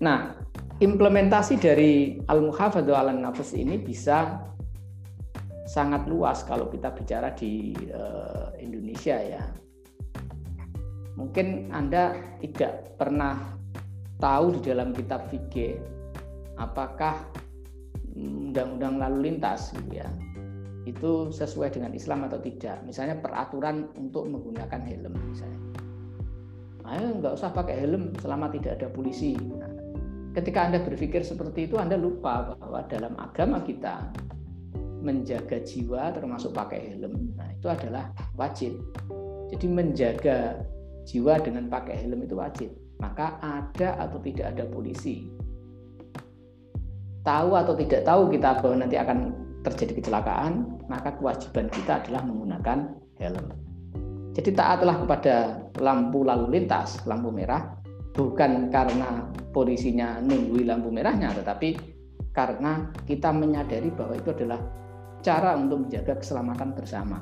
Nah, 0.00 0.38
implementasi 0.80 1.56
dari 1.60 2.20
al-muhafadzah 2.28 2.96
ala 2.96 3.12
nafas 3.12 3.52
ini 3.56 3.80
bisa 3.80 4.40
sangat 5.66 6.06
luas 6.06 6.46
kalau 6.46 6.70
kita 6.70 6.94
bicara 6.94 7.34
di 7.34 7.74
uh, 7.90 8.54
Indonesia 8.56 9.18
ya. 9.18 9.42
Mungkin 11.18 11.74
Anda 11.74 12.14
tidak 12.38 12.96
pernah 12.96 13.36
tahu 14.22 14.56
di 14.56 14.60
dalam 14.70 14.94
kitab 14.94 15.28
fikih 15.28 15.76
apakah 16.56 17.20
undang-undang 18.16 18.96
lalu 18.96 19.32
lintas 19.32 19.76
gitu 19.76 20.00
ya 20.00 20.08
itu 20.86 21.34
sesuai 21.34 21.74
dengan 21.74 21.90
Islam 21.92 22.30
atau 22.30 22.38
tidak. 22.38 22.78
Misalnya 22.86 23.18
peraturan 23.18 23.90
untuk 23.98 24.30
menggunakan 24.30 24.80
helm 24.86 25.18
misalnya. 25.26 25.60
Ayo 26.86 27.18
nggak 27.18 27.34
usah 27.34 27.50
pakai 27.50 27.82
helm 27.82 28.14
selama 28.22 28.46
tidak 28.54 28.78
ada 28.78 28.86
polisi. 28.86 29.34
Nah, 29.34 29.66
ketika 30.38 30.70
Anda 30.70 30.78
berpikir 30.86 31.26
seperti 31.26 31.66
itu, 31.66 31.74
Anda 31.82 31.98
lupa 31.98 32.54
bahwa 32.54 32.86
dalam 32.86 33.18
agama 33.18 33.58
kita 33.66 34.14
menjaga 35.06 35.62
jiwa 35.62 36.10
termasuk 36.10 36.50
pakai 36.50 36.90
helm. 36.90 37.30
Nah, 37.38 37.46
itu 37.54 37.70
adalah 37.70 38.10
wajib. 38.34 38.74
Jadi 39.54 39.66
menjaga 39.70 40.66
jiwa 41.06 41.38
dengan 41.38 41.70
pakai 41.70 42.02
helm 42.02 42.26
itu 42.26 42.34
wajib. 42.34 42.74
Maka 42.98 43.38
ada 43.38 43.94
atau 44.02 44.18
tidak 44.18 44.58
ada 44.58 44.66
polisi. 44.66 45.30
Tahu 47.22 47.50
atau 47.54 47.74
tidak 47.78 48.02
tahu 48.02 48.34
kita 48.34 48.58
bahwa 48.58 48.82
nanti 48.82 48.98
akan 48.98 49.18
terjadi 49.62 50.02
kecelakaan, 50.02 50.82
maka 50.90 51.14
kewajiban 51.14 51.70
kita 51.70 52.02
adalah 52.02 52.22
menggunakan 52.26 52.78
helm. 53.18 53.46
Jadi 54.34 54.50
taatlah 54.52 55.02
kepada 55.06 55.34
lampu 55.80 56.22
lalu 56.22 56.60
lintas, 56.60 57.02
lampu 57.08 57.32
merah, 57.32 57.72
bukan 58.14 58.68
karena 58.70 59.26
polisinya 59.50 60.20
nunggu 60.22 60.62
lampu 60.62 60.92
merahnya, 60.92 61.34
tetapi 61.34 61.96
karena 62.36 62.92
kita 63.08 63.32
menyadari 63.32 63.88
bahwa 63.90 64.12
itu 64.12 64.28
adalah 64.36 64.60
cara 65.26 65.58
untuk 65.58 65.90
menjaga 65.90 66.22
keselamatan 66.22 66.70
bersama. 66.78 67.18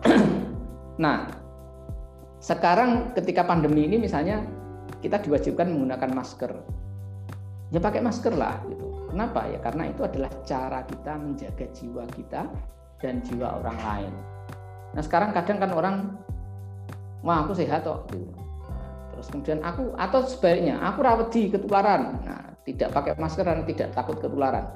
nah, 1.04 1.28
sekarang 2.40 3.12
ketika 3.12 3.44
pandemi 3.44 3.84
ini 3.84 4.00
misalnya 4.00 4.40
kita 5.04 5.20
diwajibkan 5.20 5.68
menggunakan 5.68 6.10
masker. 6.16 6.52
Ya 7.70 7.78
pakai 7.78 8.02
masker 8.02 8.34
lah 8.34 8.58
gitu 8.66 8.90
Kenapa 9.10 9.42
ya? 9.50 9.58
Karena 9.58 9.90
itu 9.90 10.06
adalah 10.06 10.30
cara 10.46 10.80
kita 10.86 11.12
menjaga 11.18 11.66
jiwa 11.74 12.06
kita 12.14 12.46
dan 13.02 13.18
jiwa 13.26 13.58
orang 13.58 13.78
lain. 13.82 14.12
Nah 14.94 15.02
sekarang 15.02 15.34
kadang 15.34 15.58
kan 15.58 15.70
orang, 15.74 15.94
wah 17.26 17.42
aku 17.42 17.58
sehat 17.58 17.82
kok. 17.82 18.06
Gitu. 18.14 18.30
terus 19.10 19.26
kemudian 19.36 19.60
aku 19.60 19.92
atau 20.00 20.24
sebaliknya 20.24 20.80
aku 20.80 21.02
rawat 21.02 21.28
di 21.34 21.50
ketularan. 21.50 22.22
Nah 22.22 22.54
tidak 22.62 22.94
pakai 22.94 23.18
masker 23.18 23.44
dan 23.44 23.66
tidak 23.66 23.88
takut 23.92 24.16
ketularan. 24.22 24.70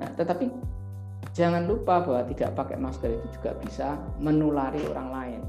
Nah 0.00 0.08
tetapi 0.16 0.48
jangan 1.34 1.66
lupa 1.66 2.00
bahwa 2.06 2.22
tidak 2.30 2.54
pakai 2.54 2.78
masker 2.78 3.10
itu 3.10 3.26
juga 3.36 3.58
bisa 3.58 3.98
menulari 4.22 4.80
orang 4.86 5.08
lain. 5.10 5.40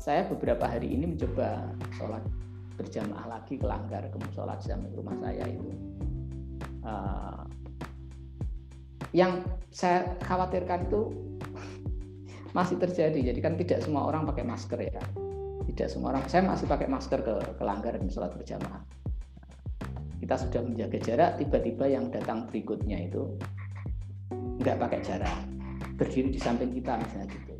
Saya 0.00 0.26
beberapa 0.26 0.66
hari 0.66 0.90
ini 0.90 1.14
mencoba 1.14 1.68
sholat 1.94 2.24
berjamaah 2.74 3.28
lagi 3.28 3.60
ke 3.60 3.66
Langgar, 3.68 4.02
ke 4.08 4.18
sholat 4.32 4.58
jam 4.64 4.82
rumah 4.96 5.14
saya 5.20 5.44
itu 5.46 5.70
uh, 6.82 7.44
yang 9.12 9.44
saya 9.68 10.16
khawatirkan 10.24 10.88
itu 10.88 11.12
masih 12.56 12.80
terjadi. 12.80 13.30
Jadi 13.30 13.40
kan 13.44 13.54
tidak 13.60 13.84
semua 13.84 14.08
orang 14.08 14.24
pakai 14.24 14.42
masker 14.42 14.80
ya. 14.80 15.04
Tidak 15.68 15.86
semua 15.86 16.16
orang. 16.16 16.24
Saya 16.26 16.48
masih 16.48 16.66
pakai 16.66 16.88
masker 16.88 17.20
ke 17.22 17.34
kelanggar 17.60 17.94
dan 17.94 18.08
sholat 18.08 18.32
berjamaah. 18.34 18.82
Kita 20.18 20.34
sudah 20.38 20.62
menjaga 20.64 20.98
jarak, 21.02 21.30
tiba-tiba 21.38 21.84
yang 21.90 22.08
datang 22.08 22.46
berikutnya 22.46 23.10
itu 23.10 23.36
nggak 24.62 24.78
pakai 24.78 25.00
jarak, 25.02 25.38
berdiri 25.98 26.30
di 26.30 26.40
samping 26.40 26.70
kita 26.70 26.96
misalnya 27.02 27.26
gitu. 27.28 27.54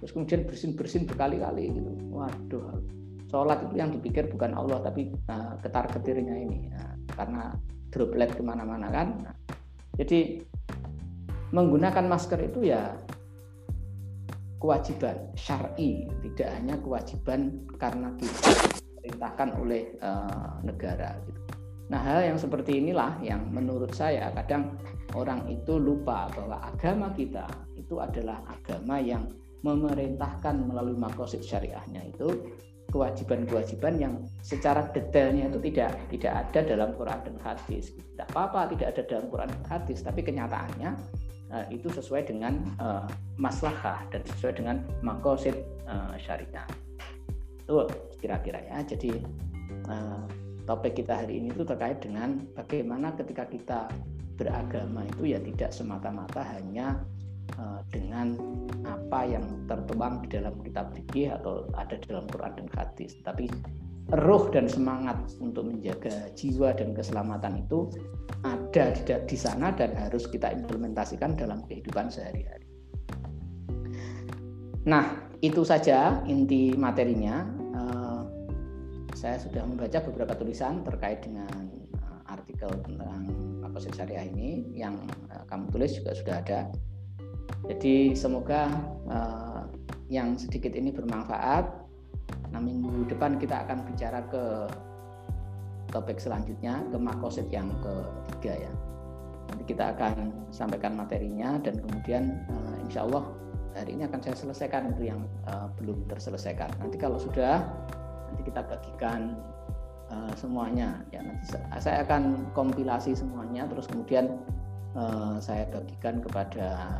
Terus 0.00 0.10
kemudian 0.16 0.40
bersin-bersin 0.46 1.04
berkali-kali 1.04 1.74
gitu. 1.74 1.90
Waduh, 2.14 2.80
sholat 3.28 3.66
itu 3.68 3.74
yang 3.76 3.90
dipikir 3.90 4.30
bukan 4.30 4.54
Allah 4.54 4.80
tapi 4.80 5.12
uh, 5.28 5.58
ketar 5.60 5.90
ketirnya 5.92 6.34
ini 6.34 6.70
nah, 6.70 6.94
karena 7.12 7.42
droplet 7.90 8.30
ke 8.32 8.42
mana-mana 8.42 8.88
kan. 8.88 9.08
Nah, 9.26 9.34
jadi 9.98 10.40
menggunakan 11.50 12.06
masker 12.06 12.40
itu 12.46 12.70
ya 12.70 12.94
kewajiban 14.62 15.34
syar'i, 15.34 16.06
tidak 16.30 16.48
hanya 16.54 16.76
kewajiban 16.78 17.64
karena 17.80 18.12
diperintahkan 18.16 19.48
oleh 19.58 19.98
uh, 20.04 20.60
negara. 20.62 21.16
Gitu. 21.26 21.40
Nah 21.90 22.00
hal 22.06 22.22
yang 22.22 22.38
seperti 22.38 22.78
inilah 22.78 23.18
yang 23.18 23.50
menurut 23.50 23.90
saya 23.90 24.30
kadang 24.30 24.78
orang 25.18 25.42
itu 25.50 25.74
lupa 25.74 26.30
bahwa 26.30 26.62
agama 26.62 27.10
kita 27.18 27.50
itu 27.74 27.98
adalah 27.98 28.46
agama 28.46 29.02
yang 29.02 29.26
memerintahkan 29.66 30.70
melalui 30.70 30.94
makosid 30.96 31.42
syariahnya 31.42 32.06
itu 32.14 32.54
kewajiban-kewajiban 32.90 33.94
yang 33.98 34.14
secara 34.42 34.86
detailnya 34.90 35.50
itu 35.50 35.58
tidak 35.70 35.98
tidak 36.10 36.32
ada 36.46 36.60
dalam 36.62 36.90
Quran 36.98 37.18
dan 37.26 37.36
hadis. 37.42 37.94
Tidak 37.94 38.26
apa-apa 38.34 38.74
tidak 38.74 38.86
ada 38.94 39.02
dalam 39.06 39.26
Quran 39.30 39.48
dan 39.50 39.64
hadis, 39.70 39.98
tapi 40.02 40.20
kenyataannya 40.26 40.90
uh, 41.54 41.64
itu 41.70 41.86
sesuai 41.86 42.26
dengan 42.26 42.58
uh, 42.82 43.06
maslahah 43.38 44.02
dan 44.10 44.26
sesuai 44.34 44.58
dengan 44.58 44.82
makosid 45.06 45.54
uh, 45.86 46.18
syariah. 46.18 46.66
Itu 47.62 47.86
kira-kira 48.18 48.58
ya. 48.66 48.82
Jadi 48.82 49.22
uh, 49.86 50.26
topik 50.70 51.02
kita 51.02 51.26
hari 51.26 51.42
ini 51.42 51.50
itu 51.50 51.66
terkait 51.66 51.98
dengan 51.98 52.46
bagaimana 52.54 53.10
ketika 53.18 53.42
kita 53.50 53.80
beragama 54.38 55.02
itu 55.02 55.34
ya 55.34 55.42
tidak 55.42 55.74
semata-mata 55.74 56.46
hanya 56.54 57.02
uh, 57.58 57.82
dengan 57.90 58.38
apa 58.86 59.26
yang 59.26 59.66
tertuang 59.66 60.22
di 60.22 60.38
dalam 60.38 60.54
kitab 60.62 60.94
fikih 60.94 61.34
atau 61.34 61.66
ada 61.74 61.98
dalam 62.06 62.30
Quran 62.30 62.54
dan 62.54 62.68
hadis, 62.78 63.18
tapi 63.26 63.50
roh 64.22 64.46
dan 64.54 64.70
semangat 64.70 65.18
untuk 65.42 65.66
menjaga 65.66 66.30
jiwa 66.38 66.70
dan 66.70 66.94
keselamatan 66.94 67.66
itu 67.66 67.90
ada 68.46 68.94
di 69.26 69.36
sana 69.36 69.74
dan 69.74 69.90
harus 69.98 70.30
kita 70.30 70.54
implementasikan 70.54 71.34
dalam 71.34 71.66
kehidupan 71.66 72.14
sehari-hari. 72.14 72.64
Nah, 74.86 75.18
itu 75.42 75.66
saja 75.66 76.22
inti 76.30 76.72
materinya. 76.78 77.59
Saya 79.20 79.36
sudah 79.36 79.68
membaca 79.68 80.00
beberapa 80.00 80.32
tulisan 80.32 80.80
terkait 80.80 81.20
dengan 81.20 81.52
uh, 82.00 82.24
artikel 82.32 82.72
tentang 82.88 83.28
makosid 83.60 83.92
syariah 83.92 84.24
ini 84.24 84.64
yang 84.72 84.96
uh, 85.28 85.44
kamu 85.44 85.68
tulis 85.68 85.92
juga 85.92 86.16
sudah 86.16 86.40
ada. 86.40 86.72
Jadi 87.68 88.16
semoga 88.16 88.72
uh, 89.12 89.68
yang 90.08 90.40
sedikit 90.40 90.72
ini 90.72 90.88
bermanfaat. 90.88 91.68
Nah 92.48 92.60
minggu 92.64 93.12
depan 93.12 93.36
kita 93.36 93.68
akan 93.68 93.84
bicara 93.92 94.24
ke 94.32 94.44
topik 95.92 96.16
selanjutnya 96.16 96.80
ke 96.88 96.96
makosid 96.96 97.44
yang 97.52 97.68
ketiga 97.84 98.56
ya. 98.56 98.72
Nanti 99.52 99.68
kita 99.68 99.92
akan 100.00 100.48
sampaikan 100.48 100.96
materinya 100.96 101.60
dan 101.60 101.76
kemudian 101.76 102.40
uh, 102.48 102.88
insya 102.88 103.04
Allah 103.04 103.28
hari 103.76 104.00
ini 104.00 104.08
akan 104.08 104.24
saya 104.24 104.32
selesaikan 104.32 104.96
itu 104.96 105.12
yang 105.12 105.28
uh, 105.44 105.68
belum 105.76 106.08
terselesaikan. 106.08 106.72
Nanti 106.80 106.96
kalau 106.96 107.20
sudah 107.20 107.68
nanti 108.30 108.42
kita 108.46 108.62
bagikan 108.62 109.34
uh, 110.14 110.32
semuanya 110.38 111.02
ya 111.10 111.20
nanti 111.20 111.58
saya 111.82 112.06
akan 112.06 112.46
kompilasi 112.54 113.18
semuanya 113.18 113.66
terus 113.66 113.90
kemudian 113.90 114.38
uh, 114.94 115.42
saya 115.42 115.66
bagikan 115.74 116.22
kepada 116.22 116.98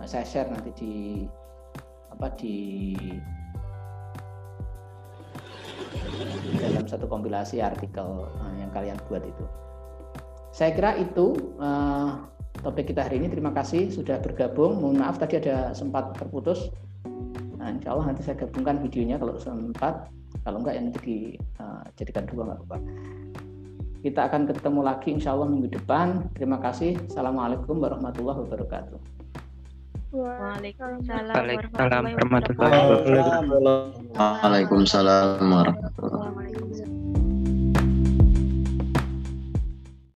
uh, 0.00 0.06
saya 0.08 0.24
share 0.24 0.48
nanti 0.48 0.72
di 0.76 0.94
apa 2.16 2.32
di 2.40 2.56
dalam 6.56 6.88
satu 6.88 7.04
kompilasi 7.04 7.60
artikel 7.60 8.24
yang 8.56 8.70
kalian 8.72 8.96
buat 9.10 9.20
itu. 9.20 9.44
Saya 10.56 10.72
kira 10.72 10.96
itu 10.96 11.36
uh, 11.60 12.24
topik 12.64 12.88
kita 12.88 13.04
hari 13.04 13.20
ini. 13.20 13.28
Terima 13.28 13.52
kasih 13.52 13.92
sudah 13.92 14.16
bergabung. 14.24 14.80
Mohon 14.80 15.04
maaf 15.04 15.20
tadi 15.20 15.36
ada 15.36 15.76
sempat 15.76 16.16
terputus. 16.16 16.72
Nah, 17.66 17.74
insya 17.74 17.98
Allah 17.98 18.14
nanti 18.14 18.22
saya 18.22 18.38
gabungkan 18.38 18.78
videonya 18.78 19.18
kalau 19.18 19.34
sempat. 19.42 20.06
Kalau 20.46 20.62
enggak 20.62 20.78
ya 20.78 20.86
nanti 20.86 21.02
dijadikan 21.02 22.22
uh, 22.22 22.28
dua 22.30 22.42
nggak 22.46 22.58
apa-apa. 22.62 22.78
Kita 24.06 24.20
akan 24.30 24.46
ketemu 24.46 24.80
lagi 24.86 25.08
insya 25.10 25.34
Allah 25.34 25.50
minggu 25.50 25.74
depan. 25.74 26.30
Terima 26.38 26.62
kasih. 26.62 26.94
Assalamualaikum 27.10 27.82
warahmatullahi 27.82 28.38
wabarakatuh. 28.46 28.98
Waalaikumsalam 30.14 31.34
warahmatullahi 32.14 32.78
wabarakatuh. 32.86 34.14
Waalaikumsalam 34.14 35.42
warahmatullahi 35.50 36.30
wabarakatuh. 36.38 36.75